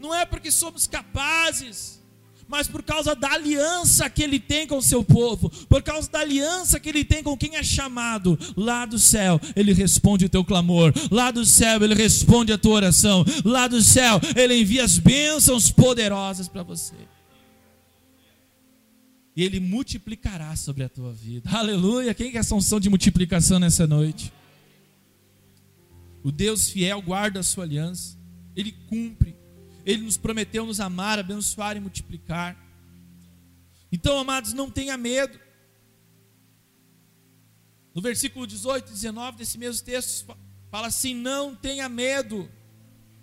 não 0.00 0.14
é 0.14 0.24
porque 0.24 0.50
somos 0.50 0.86
capazes, 0.86 2.00
mas 2.48 2.66
por 2.66 2.82
causa 2.82 3.14
da 3.14 3.32
aliança 3.32 4.10
que 4.10 4.22
ele 4.22 4.40
tem 4.40 4.66
com 4.66 4.78
o 4.78 4.82
seu 4.82 5.04
povo, 5.04 5.48
por 5.68 5.82
causa 5.82 6.10
da 6.10 6.18
aliança 6.18 6.80
que 6.80 6.88
ele 6.88 7.04
tem 7.04 7.22
com 7.22 7.36
quem 7.36 7.54
é 7.54 7.62
chamado, 7.62 8.36
lá 8.56 8.84
do 8.84 8.98
céu 8.98 9.40
ele 9.54 9.72
responde 9.72 10.24
o 10.24 10.28
teu 10.28 10.44
clamor, 10.44 10.92
lá 11.12 11.30
do 11.30 11.46
céu 11.46 11.80
ele 11.84 11.94
responde 11.94 12.52
a 12.52 12.58
tua 12.58 12.74
oração, 12.74 13.24
lá 13.44 13.68
do 13.68 13.80
céu 13.80 14.20
ele 14.34 14.60
envia 14.60 14.82
as 14.82 14.98
bênçãos 14.98 15.70
poderosas 15.70 16.48
para 16.48 16.64
você. 16.64 16.96
E 19.36 19.44
ele 19.44 19.60
multiplicará 19.60 20.56
sobre 20.56 20.82
a 20.82 20.88
tua 20.88 21.12
vida. 21.12 21.48
Aleluia! 21.50 22.12
Quem 22.12 22.32
quer 22.32 22.38
essa 22.38 22.54
unção 22.54 22.80
de 22.80 22.90
multiplicação 22.90 23.60
nessa 23.60 23.86
noite? 23.86 24.32
O 26.24 26.32
Deus 26.32 26.68
fiel 26.68 27.00
guarda 27.00 27.38
a 27.38 27.44
sua 27.44 27.62
aliança, 27.62 28.18
ele 28.56 28.72
cumpre 28.88 29.39
ele 29.90 30.02
nos 30.02 30.16
prometeu 30.16 30.64
nos 30.64 30.80
amar, 30.80 31.18
abençoar 31.18 31.76
e 31.76 31.80
multiplicar. 31.80 32.56
Então, 33.90 34.18
amados, 34.18 34.52
não 34.52 34.70
tenha 34.70 34.96
medo. 34.96 35.38
No 37.94 38.00
versículo 38.00 38.46
18 38.46 38.88
e 38.88 38.92
19 38.92 39.38
desse 39.38 39.58
mesmo 39.58 39.84
texto, 39.84 40.36
fala 40.70 40.86
assim: 40.86 41.14
Não 41.14 41.56
tenha 41.56 41.88
medo, 41.88 42.48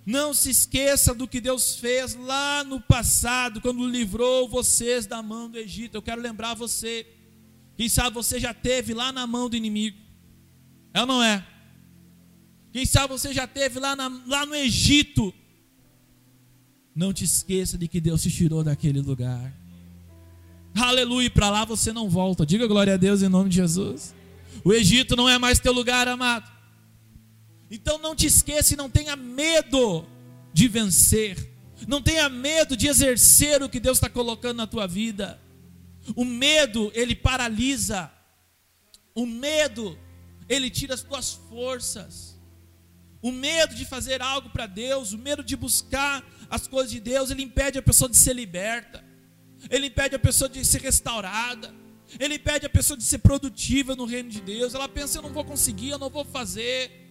não 0.05 0.33
se 0.33 0.49
esqueça 0.49 1.13
do 1.13 1.27
que 1.27 1.39
Deus 1.39 1.77
fez 1.77 2.15
lá 2.15 2.63
no 2.65 2.81
passado, 2.81 3.61
quando 3.61 3.87
livrou 3.87 4.49
vocês 4.49 5.05
da 5.05 5.21
mão 5.21 5.49
do 5.49 5.57
Egito. 5.57 5.95
Eu 5.95 6.01
quero 6.01 6.21
lembrar 6.21 6.53
você, 6.53 7.07
quem 7.77 7.87
sabe 7.87 8.13
você 8.13 8.39
já 8.39 8.53
teve 8.53 8.93
lá 8.93 9.13
na 9.13 9.25
mão 9.25 9.49
do 9.49 9.55
inimigo, 9.55 9.97
é 10.93 10.99
ou 10.99 11.07
não 11.07 11.23
é? 11.23 11.47
Quem 12.73 12.85
sabe 12.85 13.13
você 13.13 13.33
já 13.33 13.47
teve 13.47 13.79
lá, 13.79 13.95
na, 13.95 14.07
lá 14.27 14.45
no 14.45 14.53
Egito, 14.53 15.33
não 16.97 17.13
te 17.13 17.23
esqueça 17.23 17.77
de 17.77 17.87
que 17.87 18.01
Deus 18.01 18.23
te 18.23 18.31
tirou 18.31 18.63
daquele 18.63 18.99
lugar. 19.01 19.53
Aleluia, 20.73 21.29
para 21.29 21.49
lá 21.51 21.63
você 21.63 21.93
não 21.93 22.09
volta. 22.09 22.43
Diga 22.43 22.65
glória 22.65 22.95
a 22.95 22.97
Deus 22.97 23.21
em 23.21 23.29
nome 23.29 23.51
de 23.51 23.57
Jesus. 23.57 24.15
O 24.63 24.73
Egito 24.73 25.15
não 25.15 25.29
é 25.29 25.37
mais 25.37 25.59
teu 25.59 25.71
lugar, 25.71 26.07
amado. 26.07 26.51
Então 27.69 27.99
não 27.99 28.15
te 28.15 28.25
esqueça 28.25 28.73
e 28.73 28.77
não 28.77 28.89
tenha 28.89 29.15
medo 29.15 30.05
de 30.51 30.67
vencer. 30.67 31.53
Não 31.87 32.01
tenha 32.01 32.27
medo 32.29 32.75
de 32.75 32.87
exercer 32.87 33.61
o 33.61 33.69
que 33.69 33.79
Deus 33.79 33.97
está 33.97 34.09
colocando 34.09 34.57
na 34.57 34.65
tua 34.65 34.87
vida. 34.87 35.39
O 36.15 36.25
medo, 36.25 36.91
ele 36.95 37.15
paralisa. 37.15 38.11
O 39.13 39.27
medo, 39.27 39.95
ele 40.49 40.69
tira 40.71 40.95
as 40.95 41.03
tuas 41.03 41.33
forças. 41.47 42.36
O 43.21 43.31
medo 43.31 43.73
de 43.75 43.85
fazer 43.85 44.21
algo 44.21 44.49
para 44.49 44.67
Deus, 44.67 45.13
o 45.13 45.17
medo 45.17 45.43
de 45.43 45.55
buscar 45.55 46.23
as 46.49 46.67
coisas 46.67 46.91
de 46.91 46.99
Deus, 46.99 47.31
ele 47.31 47.43
impede 47.43 47.77
a 47.77 47.81
pessoa 47.81 48.09
de 48.09 48.17
ser 48.17 48.33
liberta, 48.33 49.03
ele 49.69 49.87
impede 49.87 50.15
a 50.15 50.19
pessoa 50.19 50.49
de 50.49 50.63
ser 50.63 50.81
restaurada, 50.81 51.73
ele 52.19 52.35
impede 52.35 52.65
a 52.65 52.69
pessoa 52.69 52.97
de 52.97 53.03
ser 53.03 53.17
produtiva 53.19 53.95
no 53.95 54.05
reino 54.05 54.29
de 54.29 54.41
Deus. 54.41 54.73
Ela 54.73 54.87
pensa: 54.87 55.17
eu 55.17 55.23
não 55.23 55.31
vou 55.31 55.43
conseguir, 55.43 55.89
eu 55.89 55.99
não 55.99 56.09
vou 56.09 56.23
fazer. 56.23 57.06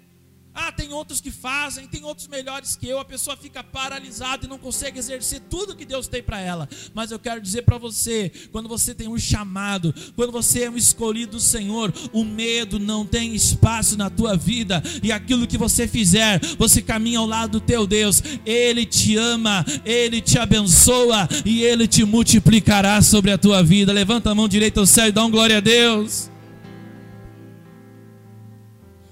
Ah, 0.58 0.72
tem 0.72 0.90
outros 0.90 1.20
que 1.20 1.30
fazem, 1.30 1.86
tem 1.86 2.02
outros 2.02 2.28
melhores 2.28 2.76
que 2.76 2.88
eu. 2.88 2.98
A 2.98 3.04
pessoa 3.04 3.36
fica 3.36 3.62
paralisada 3.62 4.46
e 4.46 4.48
não 4.48 4.56
consegue 4.56 4.98
exercer 4.98 5.38
tudo 5.50 5.76
que 5.76 5.84
Deus 5.84 6.08
tem 6.08 6.22
para 6.22 6.40
ela. 6.40 6.66
Mas 6.94 7.10
eu 7.10 7.18
quero 7.18 7.42
dizer 7.42 7.60
para 7.60 7.76
você: 7.76 8.32
quando 8.50 8.66
você 8.66 8.94
tem 8.94 9.06
um 9.06 9.18
chamado, 9.18 9.94
quando 10.16 10.32
você 10.32 10.62
é 10.62 10.70
um 10.70 10.76
escolhido 10.78 11.32
do 11.32 11.40
Senhor, 11.40 11.92
o 12.10 12.24
medo 12.24 12.78
não 12.78 13.04
tem 13.04 13.34
espaço 13.34 13.98
na 13.98 14.08
tua 14.08 14.34
vida. 14.34 14.82
E 15.02 15.12
aquilo 15.12 15.46
que 15.46 15.58
você 15.58 15.86
fizer, 15.86 16.40
você 16.56 16.80
caminha 16.80 17.18
ao 17.18 17.26
lado 17.26 17.52
do 17.52 17.60
teu 17.60 17.86
Deus. 17.86 18.22
Ele 18.46 18.86
te 18.86 19.14
ama, 19.14 19.62
ele 19.84 20.22
te 20.22 20.38
abençoa 20.38 21.28
e 21.44 21.62
ele 21.62 21.86
te 21.86 22.02
multiplicará 22.02 23.02
sobre 23.02 23.30
a 23.30 23.36
tua 23.36 23.62
vida. 23.62 23.92
Levanta 23.92 24.30
a 24.30 24.34
mão 24.34 24.48
direita 24.48 24.80
ao 24.80 24.86
céu 24.86 25.08
e 25.08 25.12
dá 25.12 25.22
um 25.22 25.30
glória 25.30 25.58
a 25.58 25.60
Deus. 25.60 26.30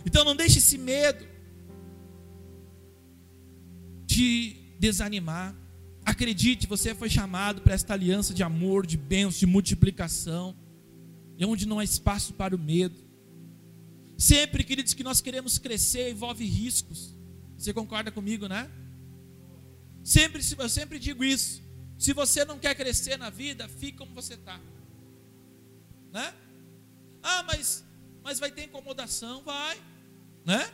Então 0.07 0.25
não 0.25 0.35
deixe 0.35 0.57
esse 0.57 0.79
medo 0.79 1.34
te 4.15 4.77
desanimar. 4.79 5.55
Acredite, 6.05 6.67
você 6.67 6.95
foi 6.95 7.11
chamado 7.11 7.63
para 7.63 7.75
esta 7.75 7.95
aliança 7.95 8.33
de 8.33 8.43
amor, 8.43 8.87
de 8.87 8.97
bênção, 8.97 9.41
de 9.41 9.47
multiplicação, 9.47 10.57
e 11.37 11.45
onde 11.45 11.67
não 11.67 11.79
há 11.81 11.85
espaço 11.85 12.35
para 12.35 12.55
o 12.55 12.59
medo. 12.59 13.03
Sempre, 14.17 14.63
queridos, 14.63 14.95
que 14.95 15.03
nós 15.03 15.21
queremos 15.21 15.59
crescer 15.59 16.11
envolve 16.11 16.45
riscos. 16.45 17.17
Você 17.57 17.73
concorda 17.73 18.13
comigo, 18.13 18.47
né? 18.47 18.71
Sempre, 20.05 20.43
eu 20.59 20.69
sempre 20.69 20.99
digo 20.99 21.25
isso. 21.25 21.63
Se 21.99 22.13
você 22.13 22.45
não 22.45 22.59
quer 22.59 22.75
crescer 22.77 23.17
na 23.17 23.31
vida, 23.31 23.69
fique 23.69 23.99
como 23.99 24.15
você 24.15 24.35
está. 24.35 24.61
Né? 26.13 26.33
Ah, 27.23 27.43
mas, 27.45 27.85
mas 28.23 28.39
vai 28.39 28.53
ter 28.53 28.65
incomodação? 28.65 29.43
Vai. 29.43 29.77
Né? 30.45 30.71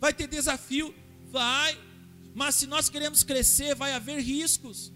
Vai 0.00 0.14
ter 0.14 0.26
desafio? 0.26 0.94
Vai. 1.30 1.87
Mas 2.38 2.54
se 2.54 2.68
nós 2.68 2.88
queremos 2.88 3.24
crescer, 3.24 3.74
vai 3.74 3.92
haver 3.92 4.20
riscos. 4.20 4.92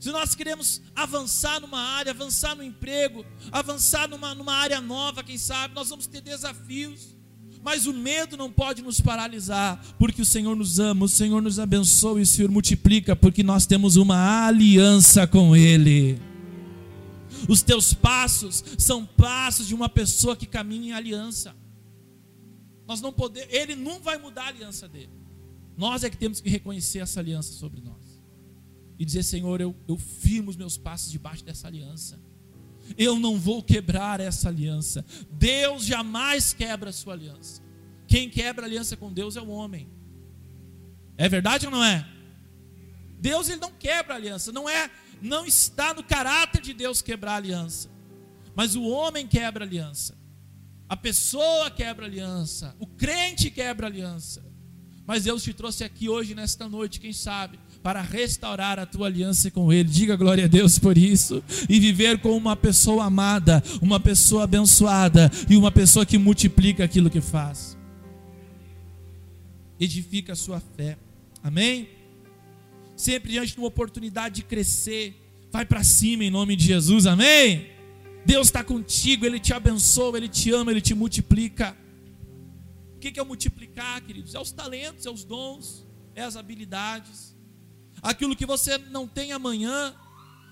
Se 0.00 0.10
nós 0.10 0.34
queremos 0.34 0.82
avançar 0.96 1.60
numa 1.60 1.78
área, 1.78 2.10
avançar 2.10 2.56
no 2.56 2.62
emprego, 2.62 3.24
avançar 3.52 4.08
numa, 4.08 4.34
numa 4.34 4.52
área 4.52 4.80
nova, 4.80 5.22
quem 5.22 5.38
sabe, 5.38 5.76
nós 5.76 5.90
vamos 5.90 6.08
ter 6.08 6.20
desafios. 6.20 7.16
Mas 7.62 7.86
o 7.86 7.92
medo 7.94 8.36
não 8.36 8.50
pode 8.50 8.82
nos 8.82 9.00
paralisar, 9.00 9.80
porque 9.96 10.20
o 10.20 10.26
Senhor 10.26 10.56
nos 10.56 10.80
ama, 10.80 11.04
o 11.04 11.08
Senhor 11.08 11.40
nos 11.40 11.60
abençoa 11.60 12.18
e 12.18 12.22
o 12.22 12.26
Senhor 12.26 12.50
multiplica, 12.50 13.14
porque 13.14 13.44
nós 13.44 13.64
temos 13.64 13.94
uma 13.94 14.44
aliança 14.44 15.24
com 15.24 15.54
Ele. 15.54 16.20
Os 17.48 17.62
teus 17.62 17.94
passos 17.94 18.64
são 18.76 19.06
passos 19.06 19.68
de 19.68 19.74
uma 19.74 19.88
pessoa 19.88 20.34
que 20.34 20.46
caminha 20.46 20.88
em 20.88 20.92
aliança. 20.92 21.54
Nós 22.88 23.00
não 23.00 23.12
podemos, 23.12 23.54
Ele 23.54 23.76
não 23.76 24.00
vai 24.00 24.18
mudar 24.18 24.46
a 24.46 24.48
aliança 24.48 24.88
dele. 24.88 25.15
Nós 25.76 26.04
é 26.04 26.10
que 26.10 26.16
temos 26.16 26.40
que 26.40 26.48
reconhecer 26.48 27.00
essa 27.00 27.20
aliança 27.20 27.52
sobre 27.52 27.80
nós. 27.80 28.22
E 28.98 29.04
dizer, 29.04 29.22
Senhor, 29.22 29.60
eu, 29.60 29.76
eu 29.86 29.96
firmo 29.98 30.50
os 30.50 30.56
meus 30.56 30.78
passos 30.78 31.10
debaixo 31.10 31.44
dessa 31.44 31.66
aliança. 31.66 32.18
Eu 32.96 33.18
não 33.18 33.38
vou 33.38 33.62
quebrar 33.62 34.20
essa 34.20 34.48
aliança. 34.48 35.04
Deus 35.30 35.84
jamais 35.84 36.54
quebra 36.54 36.90
a 36.90 36.92
sua 36.92 37.12
aliança. 37.12 37.62
Quem 38.06 38.30
quebra 38.30 38.64
a 38.64 38.68
aliança 38.68 38.96
com 38.96 39.12
Deus 39.12 39.36
é 39.36 39.40
o 39.40 39.48
homem. 39.48 39.90
É 41.18 41.28
verdade 41.28 41.66
ou 41.66 41.72
não 41.72 41.84
é? 41.84 42.08
Deus 43.18 43.48
ele 43.48 43.60
não 43.60 43.72
quebra 43.72 44.14
a 44.14 44.16
aliança, 44.16 44.52
não 44.52 44.68
é, 44.68 44.90
não 45.20 45.46
está 45.46 45.94
no 45.94 46.02
caráter 46.02 46.60
de 46.60 46.72
Deus 46.72 47.02
quebrar 47.02 47.32
a 47.32 47.36
aliança. 47.36 47.90
Mas 48.54 48.74
o 48.74 48.84
homem 48.84 49.26
quebra 49.26 49.64
a 49.64 49.68
aliança. 49.68 50.16
A 50.88 50.96
pessoa 50.96 51.70
quebra 51.70 52.06
a 52.06 52.08
aliança, 52.08 52.76
o 52.78 52.86
crente 52.86 53.50
quebra 53.50 53.86
a 53.86 53.90
aliança. 53.90 54.44
Mas 55.06 55.24
Deus 55.24 55.42
te 55.42 55.54
trouxe 55.54 55.84
aqui 55.84 56.08
hoje, 56.08 56.34
nesta 56.34 56.68
noite, 56.68 56.98
quem 56.98 57.12
sabe, 57.12 57.58
para 57.82 58.02
restaurar 58.02 58.78
a 58.78 58.84
tua 58.84 59.06
aliança 59.06 59.50
com 59.50 59.72
Ele. 59.72 59.88
Diga 59.88 60.16
glória 60.16 60.44
a 60.44 60.48
Deus 60.48 60.78
por 60.78 60.98
isso. 60.98 61.42
E 61.68 61.78
viver 61.78 62.18
com 62.18 62.36
uma 62.36 62.56
pessoa 62.56 63.04
amada, 63.04 63.62
uma 63.80 64.00
pessoa 64.00 64.44
abençoada 64.44 65.30
e 65.48 65.56
uma 65.56 65.70
pessoa 65.70 66.04
que 66.04 66.18
multiplica 66.18 66.82
aquilo 66.82 67.08
que 67.08 67.20
faz. 67.20 67.78
Edifica 69.78 70.32
a 70.32 70.36
sua 70.36 70.60
fé. 70.76 70.98
Amém? 71.42 71.88
Sempre 72.96 73.30
diante 73.30 73.52
de 73.52 73.58
uma 73.58 73.68
oportunidade 73.68 74.36
de 74.36 74.42
crescer, 74.42 75.14
vai 75.52 75.64
para 75.64 75.84
cima 75.84 76.24
em 76.24 76.30
nome 76.30 76.56
de 76.56 76.64
Jesus. 76.64 77.06
Amém? 77.06 77.68
Deus 78.24 78.48
está 78.48 78.64
contigo, 78.64 79.24
Ele 79.24 79.38
te 79.38 79.52
abençoa, 79.54 80.16
Ele 80.16 80.28
te 80.28 80.50
ama, 80.50 80.72
Ele 80.72 80.80
te 80.80 80.94
multiplica. 80.94 81.76
O 82.96 82.98
que 82.98 83.20
é 83.20 83.22
multiplicar, 83.22 84.00
queridos? 84.00 84.34
É 84.34 84.40
os 84.40 84.50
talentos, 84.50 85.06
é 85.06 85.10
os 85.10 85.22
dons, 85.22 85.86
é 86.14 86.22
as 86.22 86.34
habilidades. 86.34 87.36
Aquilo 88.02 88.34
que 88.34 88.44
você 88.44 88.76
não 88.78 89.06
tem 89.06 89.32
amanhã, 89.32 89.94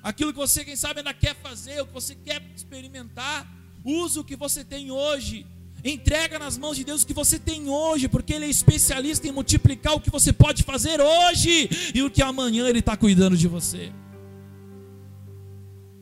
aquilo 0.02 0.32
que 0.32 0.38
você, 0.38 0.64
quem 0.64 0.76
sabe, 0.76 1.00
ainda 1.00 1.12
quer 1.12 1.34
fazer, 1.34 1.80
o 1.80 1.86
que 1.86 1.92
você 1.92 2.14
quer 2.14 2.42
experimentar, 2.54 3.50
usa 3.84 4.20
o 4.20 4.24
que 4.24 4.36
você 4.36 4.64
tem 4.64 4.90
hoje. 4.90 5.46
Entrega 5.82 6.38
nas 6.38 6.56
mãos 6.56 6.76
de 6.76 6.84
Deus 6.84 7.02
o 7.02 7.06
que 7.06 7.12
você 7.12 7.38
tem 7.38 7.68
hoje, 7.68 8.08
porque 8.08 8.32
Ele 8.32 8.46
é 8.46 8.48
especialista 8.48 9.26
em 9.26 9.32
multiplicar 9.32 9.94
o 9.94 10.00
que 10.00 10.10
você 10.10 10.32
pode 10.32 10.62
fazer 10.62 11.00
hoje 11.00 11.68
e 11.94 12.02
o 12.02 12.10
que 12.10 12.22
amanhã 12.22 12.68
Ele 12.68 12.78
está 12.78 12.96
cuidando 12.96 13.36
de 13.36 13.48
você 13.48 13.92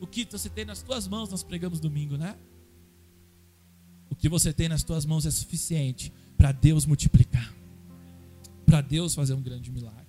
o 0.03 0.07
que 0.07 0.27
você 0.29 0.51
tem 0.51 0.65
nas 0.65 0.83
tuas 0.83 1.07
mãos, 1.07 1.31
nós 1.31 1.45
pregamos 1.45 1.79
domingo, 1.79 2.17
né? 2.17 2.37
O 4.11 4.17
que 4.17 4.29
você 4.29 4.53
tem 4.53 4.69
nas 4.69 4.83
tuas 4.83 5.07
mãos 5.07 5.25
é 5.25 5.31
suficiente 5.31 6.13
para 6.43 6.51
Deus 6.51 6.85
multiplicar, 6.85 7.55
para 8.67 8.81
Deus 8.81 9.15
fazer 9.15 9.33
um 9.33 9.41
grande 9.41 9.71
milagre. 9.71 10.03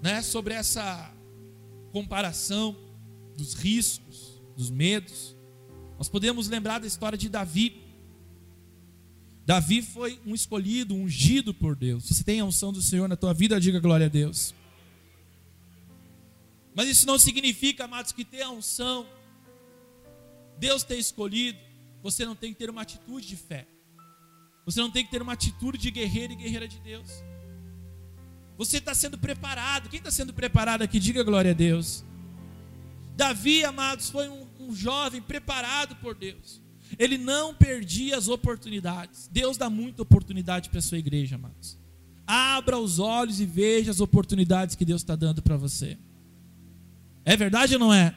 Né? 0.00 0.22
Sobre 0.22 0.54
essa 0.54 1.12
comparação 1.90 2.76
dos 3.36 3.54
riscos, 3.54 4.40
dos 4.56 4.70
medos, 4.70 5.34
nós 5.98 6.08
podemos 6.08 6.48
lembrar 6.48 6.78
da 6.78 6.86
história 6.86 7.18
de 7.18 7.28
Davi. 7.28 7.82
Davi 9.44 9.82
foi 9.82 10.20
um 10.24 10.32
escolhido, 10.32 10.94
um 10.94 11.02
ungido 11.02 11.52
por 11.52 11.74
Deus. 11.74 12.04
Se 12.04 12.14
você 12.14 12.22
tem 12.22 12.38
a 12.38 12.44
unção 12.44 12.72
do 12.72 12.80
Senhor 12.80 13.08
na 13.08 13.16
tua 13.16 13.34
vida, 13.34 13.60
diga 13.60 13.80
glória 13.80 14.06
a 14.06 14.08
Deus. 14.08 14.54
Mas 16.72 16.88
isso 16.88 17.04
não 17.04 17.18
significa, 17.18 17.86
amados, 17.86 18.12
que 18.12 18.24
ter 18.24 18.42
a 18.42 18.50
unção, 18.50 19.04
Deus 20.56 20.84
ter 20.84 20.98
escolhido, 20.98 21.58
você 22.00 22.24
não 22.24 22.36
tem 22.36 22.52
que 22.52 22.60
ter 22.60 22.70
uma 22.70 22.82
atitude 22.82 23.26
de 23.26 23.34
fé. 23.34 23.66
Você 24.68 24.82
não 24.82 24.90
tem 24.90 25.02
que 25.02 25.10
ter 25.10 25.22
uma 25.22 25.32
atitude 25.32 25.78
de 25.78 25.90
guerreiro 25.90 26.34
e 26.34 26.36
guerreira 26.36 26.68
de 26.68 26.78
Deus. 26.80 27.24
Você 28.58 28.76
está 28.76 28.92
sendo 28.92 29.16
preparado. 29.16 29.88
Quem 29.88 29.96
está 29.96 30.10
sendo 30.10 30.34
preparado 30.34 30.82
aqui? 30.82 31.00
Diga 31.00 31.22
glória 31.22 31.52
a 31.52 31.54
Deus. 31.54 32.04
Davi, 33.16 33.64
amados, 33.64 34.10
foi 34.10 34.28
um, 34.28 34.46
um 34.60 34.74
jovem 34.74 35.22
preparado 35.22 35.96
por 35.96 36.14
Deus. 36.14 36.60
Ele 36.98 37.16
não 37.16 37.54
perdia 37.54 38.18
as 38.18 38.28
oportunidades. 38.28 39.26
Deus 39.32 39.56
dá 39.56 39.70
muita 39.70 40.02
oportunidade 40.02 40.68
para 40.68 40.80
a 40.80 40.82
sua 40.82 40.98
igreja, 40.98 41.36
amados. 41.36 41.78
Abra 42.26 42.78
os 42.78 42.98
olhos 42.98 43.40
e 43.40 43.46
veja 43.46 43.90
as 43.90 44.00
oportunidades 44.00 44.74
que 44.74 44.84
Deus 44.84 45.00
está 45.00 45.16
dando 45.16 45.40
para 45.40 45.56
você. 45.56 45.96
É 47.24 47.34
verdade 47.38 47.72
ou 47.72 47.80
não 47.80 47.94
é? 47.94 48.14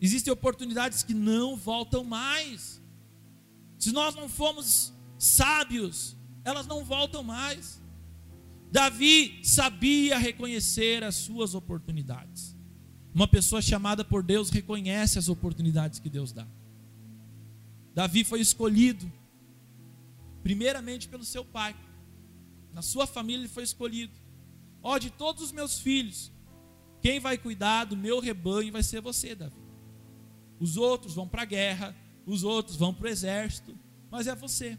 Existem 0.00 0.32
oportunidades 0.32 1.02
que 1.02 1.12
não 1.12 1.54
voltam 1.54 2.02
mais. 2.02 2.79
Se 3.80 3.92
nós 3.92 4.14
não 4.14 4.28
formos 4.28 4.92
sábios, 5.18 6.14
elas 6.44 6.66
não 6.66 6.84
voltam 6.84 7.22
mais. 7.22 7.80
Davi 8.70 9.40
sabia 9.42 10.18
reconhecer 10.18 11.02
as 11.02 11.14
suas 11.16 11.54
oportunidades. 11.54 12.54
Uma 13.14 13.26
pessoa 13.26 13.62
chamada 13.62 14.04
por 14.04 14.22
Deus 14.22 14.50
reconhece 14.50 15.18
as 15.18 15.30
oportunidades 15.30 15.98
que 15.98 16.10
Deus 16.10 16.30
dá. 16.30 16.46
Davi 17.94 18.22
foi 18.22 18.40
escolhido, 18.40 19.10
primeiramente 20.42 21.08
pelo 21.08 21.24
seu 21.24 21.42
pai. 21.42 21.74
Na 22.74 22.82
sua 22.82 23.06
família 23.06 23.40
ele 23.40 23.48
foi 23.48 23.64
escolhido. 23.64 24.12
Ó, 24.82 24.98
de 24.98 25.08
todos 25.08 25.42
os 25.42 25.52
meus 25.52 25.80
filhos, 25.80 26.30
quem 27.00 27.18
vai 27.18 27.38
cuidar 27.38 27.84
do 27.86 27.96
meu 27.96 28.20
rebanho 28.20 28.72
vai 28.72 28.82
ser 28.82 29.00
você, 29.00 29.34
Davi. 29.34 29.56
Os 30.60 30.76
outros 30.76 31.14
vão 31.14 31.26
para 31.26 31.42
a 31.42 31.46
guerra, 31.46 31.96
os 32.26 32.42
outros 32.42 32.76
vão 32.76 32.92
para 32.92 33.06
o 33.06 33.10
exército, 33.10 33.76
mas 34.10 34.26
é 34.26 34.34
você. 34.34 34.78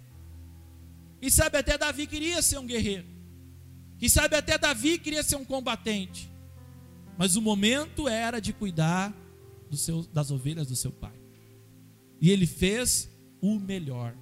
E 1.21 1.29
sabe, 1.29 1.57
até 1.57 1.77
Davi 1.77 2.07
queria 2.07 2.41
ser 2.41 2.57
um 2.57 2.65
guerreiro. 2.65 3.05
E 4.01 4.09
sabe, 4.09 4.35
até 4.35 4.57
Davi 4.57 4.97
queria 4.97 5.21
ser 5.21 5.35
um 5.35 5.45
combatente. 5.45 6.29
Mas 7.17 7.35
o 7.35 7.41
momento 7.41 8.07
era 8.07 8.39
de 8.39 8.51
cuidar 8.51 9.13
seu, 9.77 10.03
das 10.13 10.31
ovelhas 10.31 10.67
do 10.67 10.75
seu 10.75 10.91
pai. 10.91 11.13
E 12.19 12.29
ele 12.29 12.45
fez 12.45 13.09
o 13.41 13.59
melhor. 13.59 14.15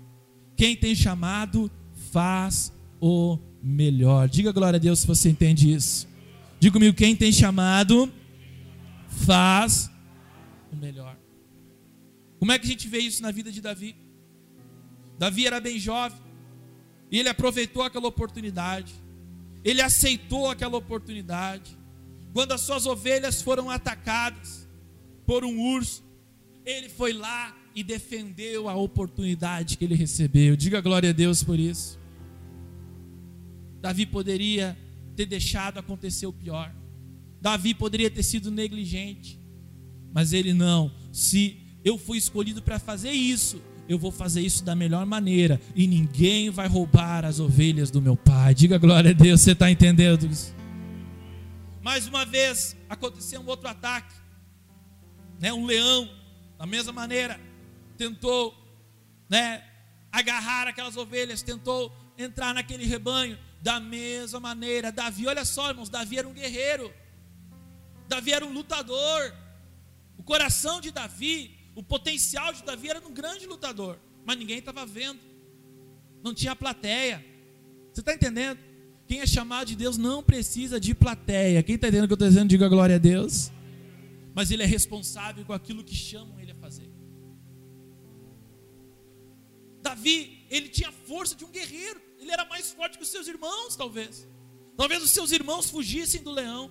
Quem 0.55 0.75
tem 0.75 0.93
chamado, 0.95 1.71
faz 2.11 2.73
o 2.99 3.37
melhor. 3.61 4.27
Diga 4.27 4.51
glória 4.51 4.77
a 4.77 4.79
Deus 4.79 4.99
se 4.99 5.07
você 5.07 5.29
entende 5.29 5.73
isso. 5.73 6.07
Diga 6.59 6.73
comigo, 6.73 6.95
quem 6.95 7.15
tem 7.15 7.31
chamado, 7.31 8.11
faz 9.07 9.89
o 10.71 10.75
melhor. 10.75 11.18
Como 12.39 12.51
é 12.51 12.57
que 12.57 12.65
a 12.65 12.69
gente 12.69 12.87
vê 12.87 12.99
isso 12.99 13.21
na 13.21 13.31
vida 13.31 13.51
de 13.51 13.61
Davi? 13.61 13.95
Davi 15.17 15.45
era 15.45 15.59
bem 15.59 15.77
jovem, 15.77 16.17
e 17.11 17.19
ele 17.19 17.27
aproveitou 17.27 17.83
aquela 17.83 18.07
oportunidade, 18.07 18.93
ele 19.63 19.81
aceitou 19.81 20.49
aquela 20.49 20.77
oportunidade. 20.77 21.77
Quando 22.33 22.53
as 22.53 22.61
suas 22.61 22.85
ovelhas 22.85 23.41
foram 23.41 23.69
atacadas 23.69 24.67
por 25.25 25.43
um 25.43 25.59
urso, 25.75 26.03
ele 26.65 26.87
foi 26.87 27.11
lá 27.11 27.55
e 27.75 27.83
defendeu 27.83 28.69
a 28.69 28.75
oportunidade 28.75 29.77
que 29.77 29.83
ele 29.83 29.95
recebeu. 29.95 30.55
Diga 30.55 30.79
glória 30.79 31.09
a 31.09 31.13
Deus 31.13 31.43
por 31.43 31.59
isso. 31.59 31.99
Davi 33.81 34.05
poderia 34.05 34.77
ter 35.15 35.25
deixado 35.25 35.77
acontecer 35.77 36.25
o 36.25 36.33
pior. 36.33 36.73
Davi 37.41 37.73
poderia 37.73 38.09
ter 38.09 38.23
sido 38.23 38.51
negligente, 38.51 39.39
mas 40.13 40.33
ele 40.33 40.53
não. 40.53 40.91
Se 41.11 41.58
eu 41.83 41.97
fui 41.97 42.17
escolhido 42.17 42.61
para 42.61 42.79
fazer 42.79 43.11
isso, 43.11 43.61
eu 43.87 43.97
vou 43.97 44.11
fazer 44.11 44.41
isso 44.41 44.63
da 44.63 44.75
melhor 44.75 45.05
maneira 45.05 45.59
e 45.75 45.87
ninguém 45.87 46.49
vai 46.49 46.67
roubar 46.67 47.25
as 47.25 47.39
ovelhas 47.39 47.89
do 47.89 48.01
meu 48.01 48.15
pai. 48.15 48.53
Diga 48.53 48.77
glória 48.77 49.11
a 49.11 49.13
Deus, 49.13 49.41
você 49.41 49.53
está 49.53 49.69
entendendo 49.71 50.27
isso? 50.27 50.53
Mais 51.81 52.07
uma 52.07 52.25
vez 52.25 52.75
aconteceu 52.87 53.41
um 53.41 53.47
outro 53.47 53.67
ataque, 53.67 54.13
né? 55.39 55.51
Um 55.51 55.65
leão, 55.65 56.09
da 56.57 56.65
mesma 56.65 56.91
maneira, 56.91 57.39
tentou, 57.97 58.53
né? 59.29 59.63
Agarrar 60.11 60.67
aquelas 60.67 60.97
ovelhas, 60.97 61.41
tentou 61.41 61.91
entrar 62.17 62.53
naquele 62.53 62.85
rebanho. 62.85 63.37
Da 63.61 63.79
mesma 63.79 64.39
maneira, 64.39 64.91
Davi, 64.91 65.27
olha 65.27 65.43
só, 65.43 65.69
irmãos, 65.69 65.89
Davi 65.89 66.17
era 66.17 66.27
um 66.27 66.33
guerreiro. 66.33 66.93
Davi 68.07 68.31
era 68.31 68.45
um 68.45 68.53
lutador. 68.53 69.33
O 70.17 70.23
coração 70.23 70.79
de 70.79 70.91
Davi, 70.91 71.58
o 71.79 71.83
potencial 71.83 72.51
de 72.53 72.63
Davi 72.63 72.89
era 72.89 72.99
um 73.05 73.13
grande 73.13 73.45
lutador, 73.45 73.97
mas 74.25 74.37
ninguém 74.37 74.59
estava 74.59 74.85
vendo. 74.85 75.19
Não 76.23 76.33
tinha 76.33 76.55
plateia. 76.55 77.23
Você 77.93 78.01
está 78.01 78.13
entendendo? 78.13 78.59
Quem 79.07 79.21
é 79.21 79.25
chamado 79.25 79.67
de 79.67 79.75
Deus 79.75 79.97
não 79.97 80.21
precisa 80.21 80.79
de 80.79 80.93
plateia. 80.93 81.63
Quem 81.63 81.75
está 81.75 81.87
entendendo 81.87 82.03
o 82.03 82.07
que 82.07 82.13
eu 82.13 82.15
estou 82.15 82.27
dizendo, 82.27 82.49
diga 82.49 82.67
glória 82.67 82.95
a 82.95 82.99
Deus. 82.99 83.51
Mas 84.35 84.51
ele 84.51 84.63
é 84.63 84.65
responsável 84.65 85.45
com 85.45 85.53
aquilo 85.53 85.83
que 85.83 85.95
chamam 85.95 86.39
ele 86.39 86.51
a 86.51 86.55
fazer. 86.55 86.89
Davi, 89.81 90.45
ele 90.49 90.69
tinha 90.69 90.91
força 90.91 91.35
de 91.35 91.45
um 91.45 91.49
guerreiro 91.49 92.09
ele 92.19 92.31
era 92.31 92.45
mais 92.45 92.71
forte 92.71 92.97
que 92.97 93.03
os 93.03 93.09
seus 93.09 93.27
irmãos, 93.27 93.75
talvez. 93.75 94.27
Talvez 94.75 95.01
os 95.01 95.11
seus 95.11 95.31
irmãos 95.31 95.69
fugissem 95.69 96.21
do 96.21 96.31
leão. 96.31 96.69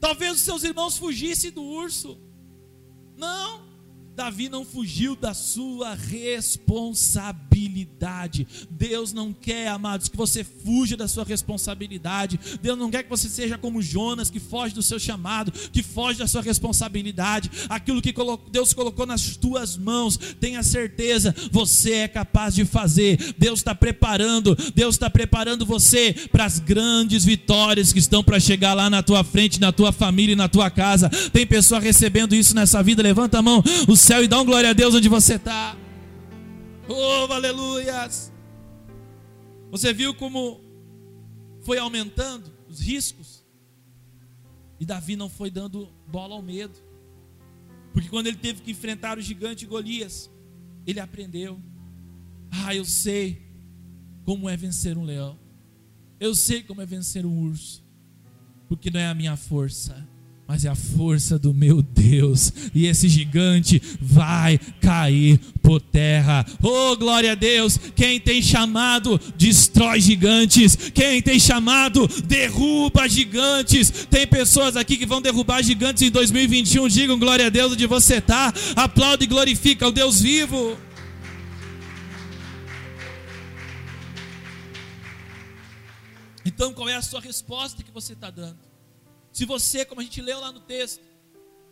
Talvez 0.00 0.36
os 0.36 0.40
seus 0.40 0.64
irmãos 0.64 0.96
fugissem 0.96 1.50
do 1.50 1.62
urso. 1.62 2.18
Não, 3.16 3.69
Davi 4.20 4.50
não 4.50 4.66
fugiu 4.66 5.16
da 5.16 5.32
sua 5.32 5.94
responsabilidade 5.94 7.49
responsabilidade. 7.50 8.46
Deus 8.70 9.12
não 9.12 9.32
quer, 9.32 9.68
amados, 9.68 10.08
que 10.08 10.16
você 10.16 10.44
fuja 10.44 10.96
da 10.96 11.08
sua 11.08 11.24
responsabilidade. 11.24 12.38
Deus 12.62 12.78
não 12.78 12.90
quer 12.90 13.02
que 13.02 13.10
você 13.10 13.28
seja 13.28 13.58
como 13.58 13.82
Jonas, 13.82 14.30
que 14.30 14.40
foge 14.40 14.74
do 14.74 14.82
seu 14.82 14.98
chamado, 14.98 15.52
que 15.52 15.82
foge 15.82 16.18
da 16.18 16.26
sua 16.26 16.42
responsabilidade. 16.42 17.50
Aquilo 17.68 18.02
que 18.02 18.14
Deus 18.50 18.72
colocou 18.72 19.06
nas 19.06 19.36
tuas 19.36 19.76
mãos, 19.76 20.18
tenha 20.40 20.62
certeza, 20.62 21.34
você 21.50 21.92
é 21.92 22.08
capaz 22.08 22.54
de 22.54 22.64
fazer. 22.64 23.34
Deus 23.38 23.60
está 23.60 23.74
preparando, 23.74 24.56
Deus 24.74 24.94
está 24.94 25.10
preparando 25.10 25.66
você 25.66 26.14
para 26.30 26.44
as 26.44 26.58
grandes 26.58 27.24
vitórias 27.24 27.92
que 27.92 27.98
estão 27.98 28.22
para 28.22 28.40
chegar 28.40 28.74
lá 28.74 28.88
na 28.88 29.02
tua 29.02 29.24
frente, 29.24 29.60
na 29.60 29.72
tua 29.72 29.92
família 29.92 30.32
e 30.32 30.36
na 30.36 30.48
tua 30.48 30.70
casa. 30.70 31.08
Tem 31.32 31.46
pessoa 31.46 31.80
recebendo 31.80 32.34
isso 32.34 32.54
nessa 32.54 32.82
vida, 32.82 33.02
levanta 33.02 33.38
a 33.38 33.42
mão, 33.42 33.62
o 33.88 33.96
céu 33.96 34.22
e 34.24 34.28
dá 34.28 34.40
um 34.40 34.44
glória 34.44 34.70
a 34.70 34.72
Deus 34.72 34.94
onde 34.94 35.08
você 35.08 35.34
está. 35.34 35.79
Oh, 36.92 37.32
aleluias! 37.32 38.32
Você 39.70 39.92
viu 39.92 40.12
como 40.12 40.60
foi 41.62 41.78
aumentando 41.78 42.52
os 42.68 42.80
riscos? 42.80 43.44
E 44.80 44.84
Davi 44.84 45.14
não 45.14 45.28
foi 45.28 45.52
dando 45.52 45.88
bola 46.08 46.34
ao 46.34 46.42
medo. 46.42 46.76
Porque 47.92 48.08
quando 48.08 48.26
ele 48.26 48.38
teve 48.38 48.62
que 48.62 48.72
enfrentar 48.72 49.18
o 49.18 49.22
gigante 49.22 49.66
Golias, 49.66 50.28
ele 50.84 50.98
aprendeu. 50.98 51.60
Ah, 52.50 52.74
eu 52.74 52.84
sei 52.84 53.40
como 54.24 54.48
é 54.48 54.56
vencer 54.56 54.98
um 54.98 55.04
leão. 55.04 55.38
Eu 56.18 56.34
sei 56.34 56.60
como 56.60 56.82
é 56.82 56.86
vencer 56.86 57.24
um 57.24 57.38
urso. 57.46 57.84
Porque 58.68 58.90
não 58.90 58.98
é 58.98 59.06
a 59.06 59.14
minha 59.14 59.36
força, 59.36 60.08
mas 60.50 60.64
é 60.64 60.68
a 60.68 60.74
força 60.74 61.38
do 61.38 61.54
meu 61.54 61.80
Deus, 61.80 62.52
e 62.74 62.86
esse 62.86 63.08
gigante 63.08 63.80
vai 64.00 64.58
cair 64.80 65.38
por 65.62 65.80
terra. 65.80 66.44
Oh, 66.60 66.96
glória 66.96 67.30
a 67.30 67.34
Deus! 67.36 67.78
Quem 67.94 68.18
tem 68.18 68.42
chamado 68.42 69.16
destrói 69.36 70.00
gigantes, 70.00 70.74
quem 70.92 71.22
tem 71.22 71.38
chamado 71.38 72.04
derruba 72.24 73.08
gigantes. 73.08 73.92
Tem 74.10 74.26
pessoas 74.26 74.76
aqui 74.76 74.96
que 74.96 75.06
vão 75.06 75.22
derrubar 75.22 75.62
gigantes 75.62 76.02
em 76.02 76.10
2021. 76.10 76.88
Digam 76.88 77.16
glória 77.16 77.46
a 77.46 77.48
Deus 77.48 77.74
onde 77.74 77.86
você 77.86 78.16
está. 78.16 78.52
Aplaude 78.74 79.22
e 79.22 79.28
glorifica 79.28 79.86
o 79.86 79.92
Deus 79.92 80.20
vivo. 80.20 80.76
Então, 86.44 86.74
qual 86.74 86.88
é 86.88 86.96
a 86.96 87.02
sua 87.02 87.20
resposta 87.20 87.84
que 87.84 87.92
você 87.92 88.14
está 88.14 88.30
dando? 88.30 88.69
Se 89.32 89.44
você, 89.44 89.84
como 89.84 90.00
a 90.00 90.04
gente 90.04 90.20
leu 90.20 90.40
lá 90.40 90.52
no 90.52 90.60
texto, 90.60 91.02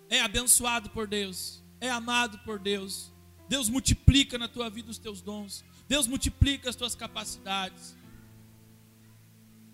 é 0.09 0.21
abençoado 0.21 0.91
por 0.91 1.07
Deus, 1.07 1.63
é 1.81 1.91
amado 1.91 2.39
por 2.39 2.59
Deus, 2.59 3.13
Deus 3.49 3.69
multiplica 3.69 4.39
na 4.39 4.49
tua 4.49 4.69
vida 4.69 4.91
os 4.91 4.99
teus 4.99 5.21
dons, 5.21 5.65
Deus 5.89 6.07
multiplica 6.07 6.69
as 6.69 6.77
tuas 6.77 6.95
capacidades. 6.95 7.97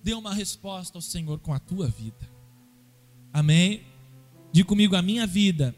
Dê 0.03 0.15
uma 0.15 0.35
resposta 0.35 0.99
ao 0.99 1.03
Senhor 1.03 1.39
com 1.41 1.53
a 1.53 1.59
tua 1.59 1.89
vida. 1.89 2.31
Amém? 3.33 3.85
Diga 4.53 4.69
comigo, 4.69 4.95
a 4.95 5.03
minha 5.03 5.27
vida. 5.27 5.75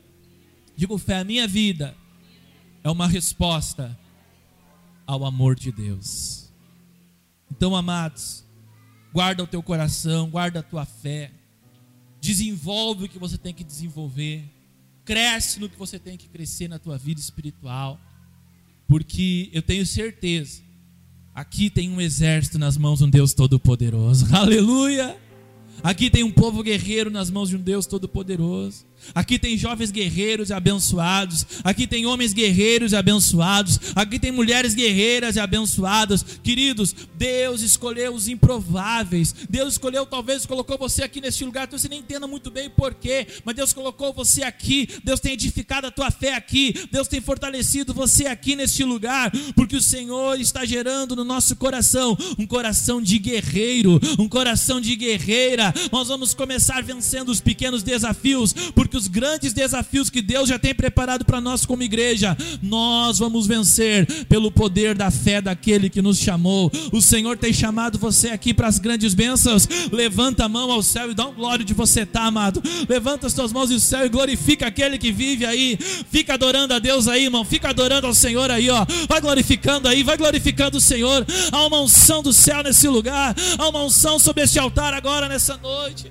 Digo 0.76 0.98
fé, 0.98 1.20
a 1.20 1.24
minha 1.24 1.48
vida 1.48 1.96
é 2.84 2.90
uma 2.90 3.06
resposta 3.06 3.98
ao 5.06 5.24
amor 5.24 5.54
de 5.54 5.72
Deus. 5.72 6.52
Então, 7.50 7.74
amados, 7.74 8.44
guarda 9.12 9.42
o 9.42 9.46
teu 9.46 9.62
coração, 9.62 10.28
guarda 10.28 10.60
a 10.60 10.62
tua 10.62 10.84
fé 10.84 11.32
desenvolve 12.26 13.04
o 13.04 13.08
que 13.08 13.18
você 13.18 13.38
tem 13.38 13.54
que 13.54 13.62
desenvolver, 13.62 14.44
cresce 15.04 15.60
no 15.60 15.68
que 15.68 15.78
você 15.78 15.98
tem 15.98 16.16
que 16.16 16.28
crescer 16.28 16.66
na 16.66 16.78
tua 16.78 16.98
vida 16.98 17.20
espiritual, 17.20 18.00
porque 18.88 19.48
eu 19.52 19.62
tenho 19.62 19.86
certeza, 19.86 20.60
aqui 21.32 21.70
tem 21.70 21.88
um 21.88 22.00
exército 22.00 22.58
nas 22.58 22.76
mãos 22.76 22.98
de 22.98 23.04
um 23.04 23.10
Deus 23.10 23.32
Todo-Poderoso, 23.32 24.26
aleluia! 24.34 25.16
Aqui 25.82 26.10
tem 26.10 26.24
um 26.24 26.32
povo 26.32 26.62
guerreiro 26.62 27.10
nas 27.10 27.30
mãos 27.30 27.48
de 27.48 27.56
um 27.56 27.60
Deus 27.60 27.86
Todo-Poderoso. 27.86 28.86
Aqui 29.14 29.38
tem 29.38 29.56
jovens 29.56 29.90
guerreiros 29.90 30.50
e 30.50 30.52
abençoados. 30.52 31.46
Aqui 31.62 31.86
tem 31.86 32.06
homens 32.06 32.32
guerreiros 32.32 32.92
e 32.92 32.96
abençoados. 32.96 33.80
Aqui 33.94 34.18
tem 34.18 34.32
mulheres 34.32 34.74
guerreiras 34.74 35.36
e 35.36 35.40
abençoadas. 35.40 36.24
Queridos, 36.42 36.94
Deus 37.16 37.62
escolheu 37.62 38.14
os 38.14 38.28
improváveis. 38.28 39.34
Deus 39.48 39.74
escolheu, 39.74 40.04
talvez 40.06 40.44
colocou 40.44 40.76
você 40.76 41.02
aqui 41.02 41.20
neste 41.20 41.44
lugar. 41.44 41.68
Você 41.70 41.88
nem 41.88 42.00
entenda 42.00 42.26
muito 42.26 42.50
bem 42.50 42.68
porquê, 42.68 43.26
mas 43.44 43.54
Deus 43.54 43.72
colocou 43.72 44.12
você 44.12 44.42
aqui. 44.42 44.88
Deus 45.04 45.20
tem 45.20 45.32
edificado 45.32 45.86
a 45.86 45.90
tua 45.90 46.10
fé 46.10 46.34
aqui. 46.34 46.74
Deus 46.90 47.08
tem 47.08 47.20
fortalecido 47.20 47.94
você 47.94 48.26
aqui 48.26 48.56
neste 48.56 48.84
lugar, 48.84 49.30
porque 49.54 49.76
o 49.76 49.82
Senhor 49.82 50.38
está 50.40 50.64
gerando 50.64 51.16
no 51.16 51.24
nosso 51.24 51.56
coração 51.56 52.16
um 52.38 52.46
coração 52.46 53.00
de 53.00 53.18
guerreiro, 53.18 54.00
um 54.18 54.28
coração 54.28 54.80
de 54.80 54.94
guerreira. 54.96 55.72
Nós 55.92 56.08
vamos 56.08 56.34
começar 56.34 56.82
vencendo 56.82 57.28
os 57.28 57.40
pequenos 57.40 57.82
desafios, 57.82 58.52
porque 58.74 58.95
os 58.96 59.06
grandes 59.06 59.52
desafios 59.52 60.10
que 60.10 60.22
Deus 60.22 60.48
já 60.48 60.58
tem 60.58 60.74
preparado 60.74 61.24
para 61.24 61.40
nós 61.40 61.64
como 61.64 61.82
igreja, 61.82 62.36
nós 62.62 63.18
vamos 63.18 63.46
vencer 63.46 64.06
pelo 64.24 64.50
poder 64.50 64.94
da 64.94 65.10
fé 65.10 65.40
daquele 65.40 65.90
que 65.90 66.02
nos 66.02 66.18
chamou. 66.18 66.70
O 66.92 67.00
Senhor 67.00 67.36
tem 67.36 67.52
chamado 67.52 67.98
você 67.98 68.30
aqui 68.30 68.52
para 68.52 68.66
as 68.66 68.78
grandes 68.78 69.14
bênçãos. 69.14 69.68
Levanta 69.92 70.44
a 70.44 70.48
mão 70.48 70.70
ao 70.70 70.82
céu 70.82 71.10
e 71.10 71.14
dá 71.14 71.26
um 71.26 71.34
glória 71.34 71.64
de 71.64 71.74
você 71.74 72.04
tá, 72.06 72.24
amado. 72.24 72.62
Levanta 72.88 73.26
as 73.26 73.34
tuas 73.34 73.52
mãos 73.52 73.70
ao 73.70 73.78
céu 73.78 74.06
e 74.06 74.08
glorifica 74.08 74.66
aquele 74.66 74.98
que 74.98 75.12
vive 75.12 75.44
aí. 75.44 75.78
Fica 76.10 76.34
adorando 76.34 76.74
a 76.74 76.78
Deus 76.78 77.08
aí, 77.08 77.24
irmão. 77.24 77.44
Fica 77.44 77.70
adorando 77.70 78.06
ao 78.06 78.14
Senhor 78.14 78.50
aí, 78.50 78.68
ó. 78.70 78.86
Vai 79.08 79.20
glorificando 79.20 79.88
aí, 79.88 80.02
vai 80.02 80.16
glorificando 80.16 80.78
o 80.78 80.80
Senhor. 80.80 81.26
Há 81.52 81.66
uma 81.66 81.80
unção 81.80 82.22
do 82.22 82.32
céu 82.32 82.62
nesse 82.62 82.88
lugar. 82.88 83.34
Há 83.58 83.68
uma 83.68 83.84
unção 83.84 84.18
sobre 84.18 84.42
este 84.42 84.58
altar 84.58 84.94
agora 84.94 85.28
nessa 85.28 85.56
noite. 85.56 86.10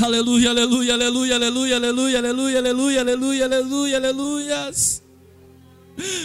Aleluia, 0.00 0.50
aleluia, 0.50 0.94
aleluia, 0.94 1.34
aleluia, 1.34 1.76
aleluia, 1.76 2.18
aleluia, 2.18 2.58
aleluia, 2.58 3.00
aleluia, 3.00 3.44
aleluia, 3.44 3.96
aleluias. 3.96 5.04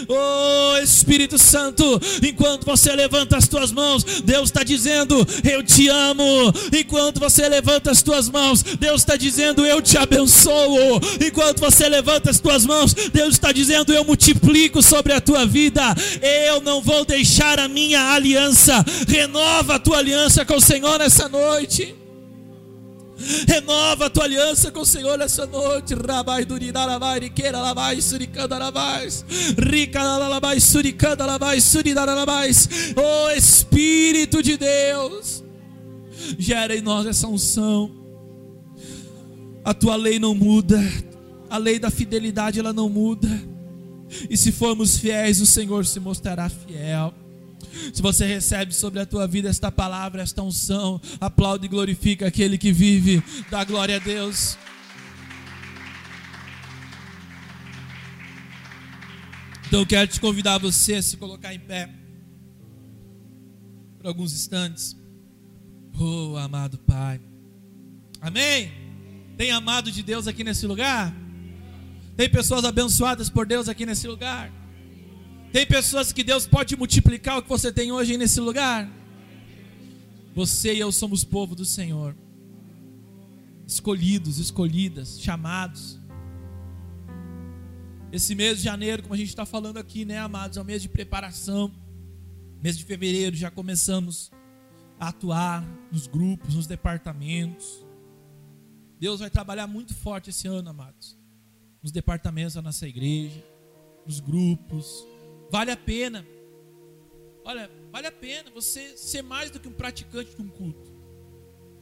Oh 0.08 0.76
Espírito 0.82 1.38
Santo, 1.38 2.00
enquanto 2.22 2.64
você 2.64 2.92
levanta 2.92 3.36
as 3.36 3.46
tuas 3.46 3.70
mãos, 3.70 4.02
Deus 4.24 4.44
está 4.48 4.64
dizendo: 4.64 5.26
Eu 5.44 5.62
te 5.62 5.88
amo. 5.88 6.52
Enquanto 6.76 7.20
você 7.20 7.48
levanta 7.48 7.90
as 7.90 8.02
tuas 8.02 8.28
mãos, 8.28 8.62
Deus 8.62 9.02
está 9.02 9.16
dizendo: 9.16 9.64
Eu 9.64 9.80
te 9.80 9.96
abençoo. 9.96 11.00
Enquanto 11.24 11.60
você 11.60 11.88
levanta 11.88 12.30
as 12.30 12.40
tuas 12.40 12.66
mãos, 12.66 12.94
Deus 13.12 13.34
está 13.34 13.52
dizendo: 13.52 13.92
Eu 13.92 14.04
multiplico 14.04 14.82
sobre 14.82 15.12
a 15.12 15.20
tua 15.20 15.46
vida. 15.46 15.82
Eu 16.20 16.60
não 16.60 16.80
vou 16.80 17.04
deixar 17.04 17.60
a 17.60 17.68
minha 17.68 18.12
aliança. 18.12 18.84
Renova 19.06 19.76
a 19.76 19.78
tua 19.78 19.98
aliança 19.98 20.44
com 20.44 20.56
o 20.56 20.60
Senhor 20.60 20.98
nessa 20.98 21.28
noite. 21.28 21.99
Renova 23.46 24.06
a 24.06 24.10
tua 24.10 24.24
aliança 24.24 24.70
com 24.70 24.80
o 24.80 24.86
Senhor 24.86 25.18
nessa 25.18 25.46
noite. 25.46 25.94
Rabai 25.94 26.44
duridarabai, 26.44 27.20
riqueira 27.20 27.60
labai, 27.60 28.00
suricanda 28.00 28.56
labais. 28.58 29.24
Rica 29.58 30.02
labai, 30.02 30.60
suricanda 30.60 31.26
labai, 31.26 31.60
suridarabais. 31.60 32.68
Oh 32.96 33.30
Espírito 33.30 34.42
de 34.42 34.56
Deus, 34.56 35.44
gera 36.38 36.74
em 36.74 36.80
nós 36.80 37.06
essa 37.06 37.28
unção. 37.28 37.90
A 39.64 39.74
tua 39.74 39.96
lei 39.96 40.18
não 40.18 40.34
muda. 40.34 40.80
A 41.50 41.58
lei 41.58 41.78
da 41.78 41.90
fidelidade 41.90 42.58
ela 42.58 42.72
não 42.72 42.88
muda. 42.88 43.28
E 44.28 44.36
se 44.36 44.50
formos 44.50 44.96
fiéis, 44.96 45.40
o 45.40 45.46
Senhor 45.46 45.84
se 45.84 46.00
mostrará 46.00 46.48
fiel. 46.48 47.12
Se 47.92 48.02
você 48.02 48.26
recebe 48.26 48.74
sobre 48.74 49.00
a 49.00 49.06
tua 49.06 49.26
vida 49.26 49.48
esta 49.48 49.70
palavra, 49.70 50.22
esta 50.22 50.42
unção, 50.42 51.00
aplaude 51.20 51.66
e 51.66 51.68
glorifica 51.68 52.26
aquele 52.26 52.58
que 52.58 52.72
vive. 52.72 53.22
Dá 53.50 53.64
glória 53.64 53.96
a 53.96 53.98
Deus. 53.98 54.56
Então 59.66 59.80
eu 59.80 59.86
quero 59.86 60.08
te 60.08 60.20
convidar 60.20 60.58
você 60.58 60.96
a 60.96 61.02
se 61.02 61.16
colocar 61.16 61.54
em 61.54 61.60
pé 61.60 61.88
por 63.98 64.08
alguns 64.08 64.32
instantes. 64.32 64.96
Oh, 65.96 66.36
amado 66.36 66.78
Pai. 66.78 67.20
Amém? 68.20 68.72
Tem 69.36 69.50
amado 69.52 69.92
de 69.92 70.02
Deus 70.02 70.26
aqui 70.26 70.42
nesse 70.42 70.66
lugar? 70.66 71.14
Tem 72.16 72.28
pessoas 72.28 72.64
abençoadas 72.64 73.30
por 73.30 73.46
Deus 73.46 73.68
aqui 73.68 73.86
nesse 73.86 74.08
lugar? 74.08 74.50
Tem 75.52 75.66
pessoas 75.66 76.12
que 76.12 76.22
Deus 76.22 76.46
pode 76.46 76.76
multiplicar 76.76 77.38
o 77.38 77.42
que 77.42 77.48
você 77.48 77.72
tem 77.72 77.90
hoje 77.90 78.16
nesse 78.16 78.38
lugar. 78.38 78.88
Você 80.32 80.74
e 80.74 80.78
eu 80.78 80.92
somos 80.92 81.24
povo 81.24 81.56
do 81.56 81.64
Senhor, 81.64 82.14
escolhidos, 83.66 84.38
escolhidas, 84.38 85.20
chamados. 85.20 85.98
Esse 88.12 88.36
mês 88.36 88.58
de 88.58 88.64
janeiro, 88.64 89.02
como 89.02 89.14
a 89.14 89.16
gente 89.16 89.28
está 89.28 89.44
falando 89.44 89.78
aqui, 89.78 90.04
né, 90.04 90.18
amados, 90.18 90.56
é 90.56 90.60
um 90.60 90.64
mês 90.64 90.82
de 90.82 90.88
preparação. 90.88 91.72
Mês 92.62 92.78
de 92.78 92.84
fevereiro 92.84 93.34
já 93.34 93.50
começamos 93.50 94.30
a 95.00 95.08
atuar 95.08 95.66
nos 95.90 96.06
grupos, 96.06 96.54
nos 96.54 96.68
departamentos. 96.68 97.84
Deus 99.00 99.18
vai 99.18 99.30
trabalhar 99.30 99.66
muito 99.66 99.94
forte 99.94 100.30
esse 100.30 100.46
ano, 100.46 100.70
amados, 100.70 101.18
nos 101.82 101.90
departamentos 101.90 102.54
da 102.54 102.62
nossa 102.62 102.86
igreja, 102.86 103.42
nos 104.06 104.20
grupos, 104.20 105.04
Vale 105.50 105.72
a 105.72 105.76
pena. 105.76 106.26
Olha, 107.44 107.70
vale 107.90 108.06
a 108.06 108.12
pena 108.12 108.50
você 108.50 108.96
ser 108.96 109.22
mais 109.22 109.50
do 109.50 109.58
que 109.58 109.68
um 109.68 109.72
praticante 109.72 110.34
de 110.34 110.42
um 110.42 110.48
culto. 110.48 110.90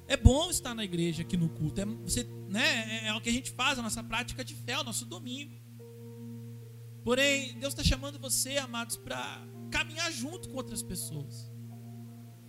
É 0.07 0.17
bom 0.17 0.49
estar 0.49 0.75
na 0.75 0.83
igreja 0.83 1.23
aqui 1.23 1.37
no 1.37 1.51
culto. 1.51 1.81
É, 1.81 1.85
você, 1.85 2.25
né, 2.49 3.03
é, 3.05 3.09
é 3.09 3.15
o 3.15 3.21
que 3.21 3.29
a 3.29 3.33
gente 3.33 3.51
faz, 3.51 3.79
a 3.79 3.83
nossa 3.83 4.03
prática 4.03 4.43
de 4.43 4.55
fé, 4.55 4.79
o 4.79 4.85
nosso 4.85 5.05
domingo. 5.05 5.55
Porém, 7.05 7.59
Deus 7.59 7.75
está 7.75 7.85
chamando 7.85 8.19
você, 8.19 8.57
amados, 8.57 8.97
para 8.97 9.47
caminhar 9.71 10.11
junto 10.11 10.49
com 10.49 10.57
outras 10.57 10.83
pessoas. 10.83 11.53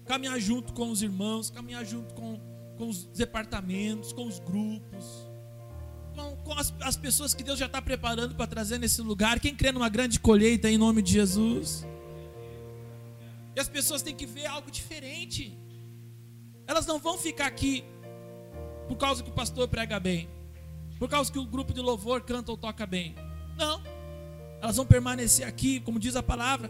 Caminhar 0.06 0.40
junto 0.40 0.74
com 0.74 0.90
os 0.90 1.02
irmãos, 1.02 1.50
caminhar 1.50 1.86
junto 1.86 2.14
com, 2.14 2.40
com 2.78 2.88
os 2.88 3.06
departamentos, 3.08 4.14
com 4.14 4.26
os 4.26 4.40
grupos, 4.40 5.29
com, 6.20 6.36
com 6.44 6.54
as, 6.54 6.74
as 6.82 6.98
pessoas 6.98 7.34
que 7.34 7.44
Deus 7.44 7.58
já 7.58 7.66
está 7.66 7.82
preparando 7.82 8.36
para 8.36 8.46
trazer 8.46 8.78
nesse 8.78 9.02
lugar. 9.02 9.40
Quem 9.40 9.56
crê 9.56 9.72
numa 9.72 9.90
grande 9.90 10.20
colheita 10.20 10.70
em 10.70 10.78
nome 10.78 11.02
de 11.02 11.14
Jesus? 11.14 11.86
E 13.56 13.60
as 13.60 13.70
pessoas 13.70 14.02
têm 14.02 14.16
que 14.16 14.26
ver 14.26 14.46
algo 14.46 14.70
diferente. 14.70 15.58
Elas 16.68 16.86
não 16.86 17.00
vão 17.00 17.18
ficar 17.18 17.48
aqui 17.48 17.84
por 18.88 18.98
causa 18.98 19.24
que 19.24 19.30
o 19.30 19.34
pastor 19.34 19.68
prega 19.68 20.00
bem, 20.00 20.30
por 20.98 21.08
causa 21.08 21.32
que 21.32 21.40
o 21.40 21.46
grupo 21.46 21.74
de 21.74 21.80
louvor 21.80 22.22
canta 22.22 22.52
ou 22.52 22.58
toca 22.58 22.86
bem. 22.86 23.16
Não. 23.58 23.82
Elas 24.62 24.76
vão 24.76 24.86
permanecer 24.86 25.48
aqui, 25.48 25.80
como 25.80 26.00
diz 26.00 26.16
a 26.16 26.24
palavra. 26.24 26.70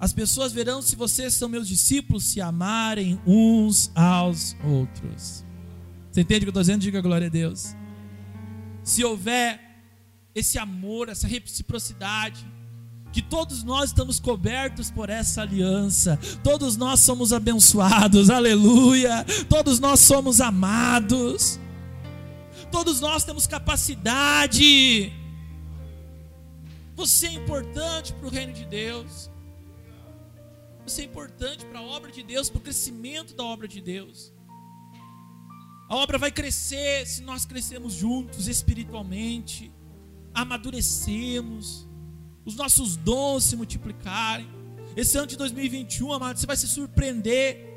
As 0.00 0.12
pessoas 0.12 0.52
verão 0.52 0.82
se 0.82 0.96
vocês 0.96 1.34
são 1.34 1.48
meus 1.48 1.68
discípulos 1.68 2.24
se 2.24 2.40
amarem 2.40 3.20
uns 3.24 3.90
aos 3.94 4.56
outros. 4.64 5.44
Você 6.10 6.20
entende 6.20 6.38
o 6.38 6.42
que 6.42 6.48
eu 6.48 6.50
estou 6.50 6.62
dizendo? 6.62 6.80
Diga 6.80 7.00
glória 7.00 7.28
a 7.28 7.30
Deus. 7.30 7.74
Se 8.84 9.02
houver 9.02 9.60
esse 10.34 10.58
amor, 10.58 11.08
essa 11.08 11.26
reciprocidade, 11.26 12.46
que 13.10 13.22
todos 13.22 13.62
nós 13.62 13.90
estamos 13.90 14.20
cobertos 14.20 14.90
por 14.90 15.08
essa 15.08 15.42
aliança, 15.42 16.18
todos 16.42 16.76
nós 16.76 17.00
somos 17.00 17.32
abençoados, 17.32 18.28
aleluia, 18.28 19.24
todos 19.48 19.78
nós 19.78 20.00
somos 20.00 20.40
amados, 20.40 21.58
todos 22.70 23.00
nós 23.00 23.24
temos 23.24 23.46
capacidade. 23.46 25.12
Você 26.96 27.28
é 27.28 27.32
importante 27.32 28.12
para 28.12 28.26
o 28.26 28.30
reino 28.30 28.52
de 28.52 28.66
Deus, 28.66 29.30
você 30.84 31.02
é 31.02 31.04
importante 31.06 31.64
para 31.64 31.78
a 31.78 31.82
obra 31.82 32.12
de 32.12 32.22
Deus, 32.22 32.50
para 32.50 32.58
o 32.58 32.62
crescimento 32.62 33.34
da 33.34 33.44
obra 33.44 33.66
de 33.66 33.80
Deus. 33.80 34.33
A 35.88 35.96
obra 35.96 36.18
vai 36.18 36.30
crescer 36.30 37.06
se 37.06 37.22
nós 37.22 37.44
crescemos 37.44 37.92
juntos 37.92 38.48
espiritualmente, 38.48 39.72
amadurecemos 40.32 41.86
os 42.44 42.54
nossos 42.56 42.96
dons 42.96 43.44
se 43.44 43.56
multiplicarem. 43.56 44.48
Esse 44.96 45.16
ano 45.16 45.26
de 45.26 45.36
2021, 45.36 46.12
amado, 46.12 46.38
você 46.38 46.46
vai 46.46 46.56
se 46.56 46.68
surpreender 46.68 47.72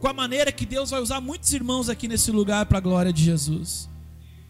com 0.00 0.08
a 0.08 0.12
maneira 0.12 0.50
que 0.50 0.64
Deus 0.64 0.90
vai 0.90 1.00
usar 1.00 1.20
muitos 1.20 1.52
irmãos 1.52 1.88
aqui 1.88 2.08
nesse 2.08 2.30
lugar 2.30 2.66
para 2.66 2.78
a 2.78 2.80
glória 2.80 3.12
de 3.12 3.22
Jesus. 3.22 3.88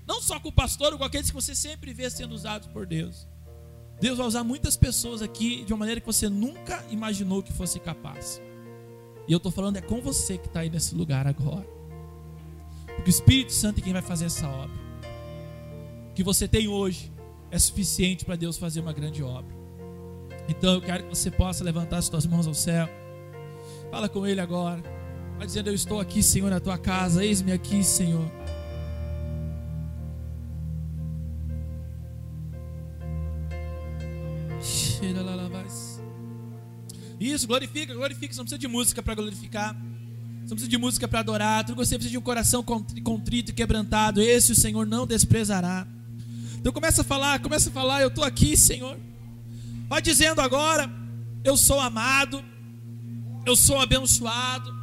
Não 0.06 0.20
só 0.22 0.38
com 0.38 0.48
o 0.48 0.52
pastor, 0.52 0.96
com 0.96 1.04
aqueles 1.04 1.30
que 1.30 1.34
você 1.34 1.54
sempre 1.54 1.92
vê 1.92 2.08
sendo 2.08 2.34
usados 2.34 2.68
por 2.68 2.86
Deus. 2.86 3.26
Deus 4.00 4.16
vai 4.16 4.26
usar 4.26 4.44
muitas 4.44 4.76
pessoas 4.76 5.20
aqui 5.22 5.64
de 5.64 5.72
uma 5.72 5.80
maneira 5.80 6.00
que 6.00 6.06
você 6.06 6.28
nunca 6.28 6.84
imaginou 6.88 7.42
que 7.42 7.52
fosse 7.52 7.80
capaz. 7.80 8.40
E 9.26 9.32
eu 9.32 9.38
estou 9.38 9.52
falando 9.52 9.76
é 9.76 9.82
com 9.82 10.00
você 10.00 10.38
que 10.38 10.46
está 10.46 10.60
aí 10.60 10.70
nesse 10.70 10.94
lugar 10.94 11.26
agora. 11.26 11.77
Porque 12.98 13.10
o 13.10 13.14
Espírito 13.14 13.52
Santo 13.52 13.78
é 13.78 13.82
quem 13.82 13.92
vai 13.92 14.02
fazer 14.02 14.26
essa 14.26 14.48
obra. 14.48 14.76
O 16.10 16.14
que 16.14 16.24
você 16.24 16.48
tem 16.48 16.66
hoje 16.66 17.12
é 17.50 17.58
suficiente 17.58 18.24
para 18.24 18.34
Deus 18.34 18.58
fazer 18.58 18.80
uma 18.80 18.92
grande 18.92 19.22
obra. 19.22 19.56
Então 20.48 20.74
eu 20.74 20.82
quero 20.82 21.04
que 21.04 21.10
você 21.10 21.30
possa 21.30 21.62
levantar 21.62 21.98
as 21.98 22.06
suas 22.06 22.26
mãos 22.26 22.46
ao 22.46 22.54
céu. 22.54 22.88
Fala 23.90 24.08
com 24.08 24.26
Ele 24.26 24.40
agora. 24.40 24.82
Vai 25.36 25.46
dizendo: 25.46 25.68
Eu 25.68 25.74
estou 25.74 26.00
aqui, 26.00 26.22
Senhor, 26.22 26.50
na 26.50 26.58
tua 26.58 26.76
casa. 26.76 27.24
Eis-me 27.24 27.52
aqui, 27.52 27.84
Senhor. 27.84 28.28
Isso, 37.20 37.46
glorifica, 37.46 37.94
glorifica. 37.94 38.32
Você 38.32 38.38
não 38.38 38.44
precisa 38.44 38.58
de 38.58 38.68
música 38.68 39.02
para 39.02 39.14
glorificar. 39.14 39.76
Não 40.48 40.56
precisa 40.56 40.70
de 40.70 40.78
música 40.78 41.06
para 41.06 41.20
adorar. 41.20 41.64
Você 41.74 41.96
precisa 41.96 42.10
de 42.10 42.16
um 42.16 42.22
coração 42.22 42.62
contrito 42.62 43.50
e 43.50 43.54
quebrantado. 43.54 44.22
Esse 44.22 44.52
o 44.52 44.54
Senhor 44.54 44.86
não 44.86 45.06
desprezará. 45.06 45.86
Então 46.58 46.72
começa 46.72 47.02
a 47.02 47.04
falar, 47.04 47.38
começa 47.40 47.68
a 47.68 47.72
falar, 47.72 48.00
eu 48.00 48.08
estou 48.08 48.24
aqui, 48.24 48.56
Senhor. 48.56 48.98
Vai 49.88 50.00
dizendo 50.00 50.40
agora, 50.40 50.90
eu 51.44 51.56
sou 51.56 51.78
amado, 51.78 52.42
eu 53.46 53.54
sou 53.54 53.78
abençoado, 53.78 54.74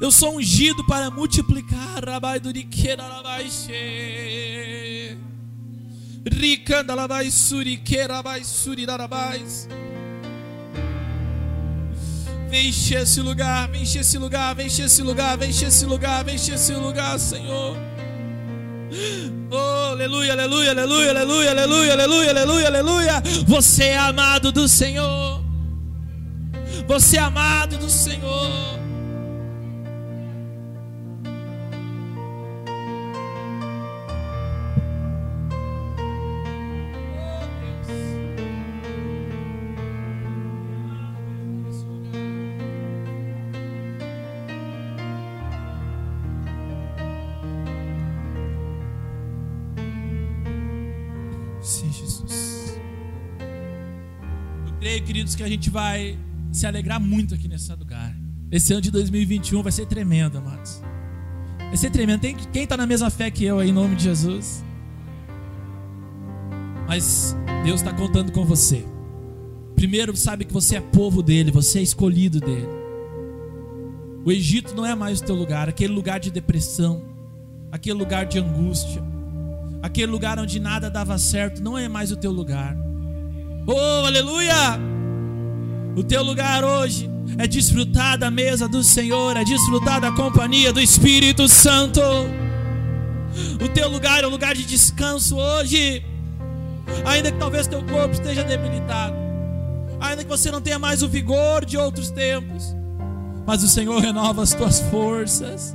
eu 0.00 0.10
sou 0.10 0.36
ungido 0.36 0.84
para 0.86 1.10
multiplicar. 1.10 2.04
Rabai 2.04 2.38
duriqueira, 2.38 3.02
rabai 3.02 3.50
che. 3.50 5.16
Ricanda, 6.30 6.94
rabai 6.94 7.30
suriqueira, 7.30 8.14
rabai 8.14 8.44
surirarabais. 8.44 9.68
Vem 12.48 12.68
encher 12.68 13.02
esse 13.02 13.20
lugar, 13.20 13.68
vem 13.68 13.82
encher 13.82 14.00
esse 14.00 14.18
lugar, 14.18 14.54
vem 14.54 14.66
encher 14.66 14.86
esse 14.86 15.02
lugar, 15.02 15.36
vem 15.36 15.50
encher 15.50 15.68
esse 15.68 15.84
lugar, 15.84 16.24
vem 16.24 16.34
encher 16.36 16.54
esse 16.54 16.72
lugar, 16.74 17.18
Senhor. 17.18 17.76
Oh, 19.50 19.92
aleluia, 19.92 20.32
aleluia, 20.32 20.70
aleluia, 20.70 21.10
aleluia, 21.10 21.50
aleluia, 21.50 21.92
aleluia, 21.92 22.30
aleluia, 22.30 22.66
aleluia. 22.66 23.22
Você 23.46 23.84
é 23.84 23.98
amado 23.98 24.52
do 24.52 24.68
Senhor. 24.68 25.42
Você 26.86 27.16
é 27.16 27.20
amado 27.20 27.78
do 27.78 27.90
Senhor. 27.90 28.83
Queridos, 55.00 55.34
que 55.34 55.42
a 55.42 55.48
gente 55.48 55.70
vai 55.70 56.18
se 56.52 56.66
alegrar 56.66 57.00
muito 57.00 57.34
aqui 57.34 57.48
nesse 57.48 57.72
lugar. 57.72 58.16
Esse 58.50 58.72
ano 58.72 58.82
de 58.82 58.90
2021 58.90 59.62
vai 59.62 59.72
ser 59.72 59.86
tremendo, 59.86 60.38
amados. 60.38 60.80
Vai 61.58 61.76
ser 61.76 61.90
tremendo. 61.90 62.20
Tem, 62.20 62.36
quem 62.36 62.62
está 62.64 62.76
na 62.76 62.86
mesma 62.86 63.10
fé 63.10 63.30
que 63.30 63.44
eu 63.44 63.58
aí, 63.58 63.70
em 63.70 63.72
nome 63.72 63.96
de 63.96 64.04
Jesus? 64.04 64.64
Mas 66.86 67.36
Deus 67.64 67.80
está 67.80 67.92
contando 67.92 68.30
com 68.30 68.44
você. 68.44 68.84
Primeiro, 69.74 70.16
sabe 70.16 70.44
que 70.44 70.52
você 70.52 70.76
é 70.76 70.80
povo 70.80 71.22
dele, 71.22 71.50
você 71.50 71.80
é 71.80 71.82
escolhido 71.82 72.38
dele. 72.38 72.68
O 74.24 74.30
Egito 74.30 74.74
não 74.74 74.86
é 74.86 74.94
mais 74.94 75.20
o 75.20 75.24
teu 75.24 75.34
lugar, 75.34 75.68
aquele 75.68 75.92
lugar 75.92 76.20
de 76.20 76.30
depressão, 76.30 77.02
aquele 77.70 77.98
lugar 77.98 78.24
de 78.24 78.38
angústia, 78.38 79.02
aquele 79.82 80.10
lugar 80.10 80.38
onde 80.38 80.58
nada 80.60 80.88
dava 80.88 81.18
certo, 81.18 81.62
não 81.62 81.76
é 81.76 81.88
mais 81.88 82.10
o 82.12 82.16
teu 82.16 82.30
lugar. 82.30 82.83
Oh, 83.66 84.04
aleluia! 84.06 84.78
O 85.96 86.04
teu 86.04 86.22
lugar 86.22 86.62
hoje 86.62 87.08
é 87.38 87.46
desfrutar 87.46 88.18
da 88.18 88.30
mesa 88.30 88.68
do 88.68 88.84
Senhor, 88.84 89.36
é 89.36 89.44
desfrutar 89.44 90.00
da 90.00 90.12
companhia 90.12 90.70
do 90.70 90.80
Espírito 90.80 91.48
Santo. 91.48 92.00
O 93.62 93.68
teu 93.68 93.88
lugar 93.88 94.22
é 94.22 94.26
um 94.26 94.30
lugar 94.30 94.54
de 94.54 94.64
descanso 94.64 95.36
hoje. 95.36 96.04
Ainda 97.06 97.32
que 97.32 97.38
talvez 97.38 97.66
teu 97.66 97.82
corpo 97.84 98.12
esteja 98.12 98.44
debilitado, 98.44 99.16
ainda 99.98 100.22
que 100.22 100.28
você 100.28 100.50
não 100.50 100.60
tenha 100.60 100.78
mais 100.78 101.02
o 101.02 101.08
vigor 101.08 101.64
de 101.64 101.78
outros 101.78 102.10
tempos, 102.10 102.76
mas 103.46 103.62
o 103.62 103.68
Senhor 103.68 103.98
renova 104.00 104.42
as 104.42 104.52
tuas 104.52 104.80
forças. 104.80 105.74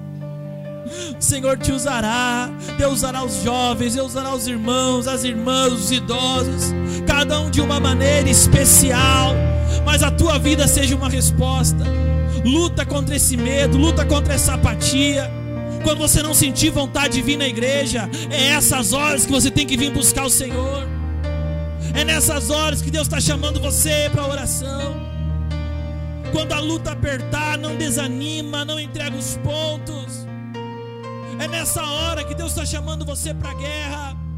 O 1.17 1.21
Senhor 1.21 1.57
te 1.57 1.71
usará, 1.71 2.49
Deus 2.77 2.93
usará 2.95 3.23
os 3.23 3.43
jovens, 3.43 3.95
Deus 3.95 4.09
usará 4.09 4.33
os 4.33 4.47
irmãos, 4.47 5.07
as 5.07 5.23
irmãs, 5.23 5.73
os 5.73 5.91
idosos, 5.91 6.73
cada 7.05 7.39
um 7.39 7.49
de 7.49 7.61
uma 7.61 7.79
maneira 7.79 8.29
especial 8.29 9.35
mas 9.85 10.03
a 10.03 10.11
tua 10.11 10.37
vida 10.37 10.67
seja 10.67 10.95
uma 10.95 11.09
resposta. 11.09 11.83
Luta 12.45 12.85
contra 12.85 13.15
esse 13.15 13.35
medo, 13.35 13.77
luta 13.77 14.05
contra 14.05 14.33
essa 14.33 14.53
apatia. 14.53 15.29
Quando 15.83 15.99
você 15.99 16.21
não 16.21 16.33
sentir 16.33 16.69
vontade 16.69 17.15
de 17.15 17.21
vir 17.21 17.37
na 17.37 17.47
igreja, 17.47 18.09
é 18.29 18.49
essas 18.49 18.93
horas 18.93 19.25
que 19.25 19.31
você 19.31 19.49
tem 19.49 19.65
que 19.65 19.77
vir 19.77 19.91
buscar 19.91 20.25
o 20.25 20.29
Senhor. 20.29 20.87
É 21.93 22.03
nessas 22.03 22.49
horas 22.49 22.81
que 22.81 22.91
Deus 22.91 23.07
está 23.07 23.19
chamando 23.19 23.59
você 23.59 24.09
para 24.11 24.27
oração. 24.27 24.95
Quando 26.31 26.53
a 26.53 26.59
luta 26.59 26.91
apertar, 26.91 27.57
não 27.57 27.75
desanima, 27.75 28.63
não 28.63 28.79
entrega 28.79 29.17
os 29.17 29.37
pontos. 29.37 30.28
É 31.39 31.47
nessa 31.47 31.81
hora 31.81 32.23
que 32.23 32.35
Deus 32.35 32.51
está 32.51 32.65
chamando 32.65 33.05
você 33.05 33.33
para 33.33 33.51
a 33.51 33.53
guerra. 33.53 34.28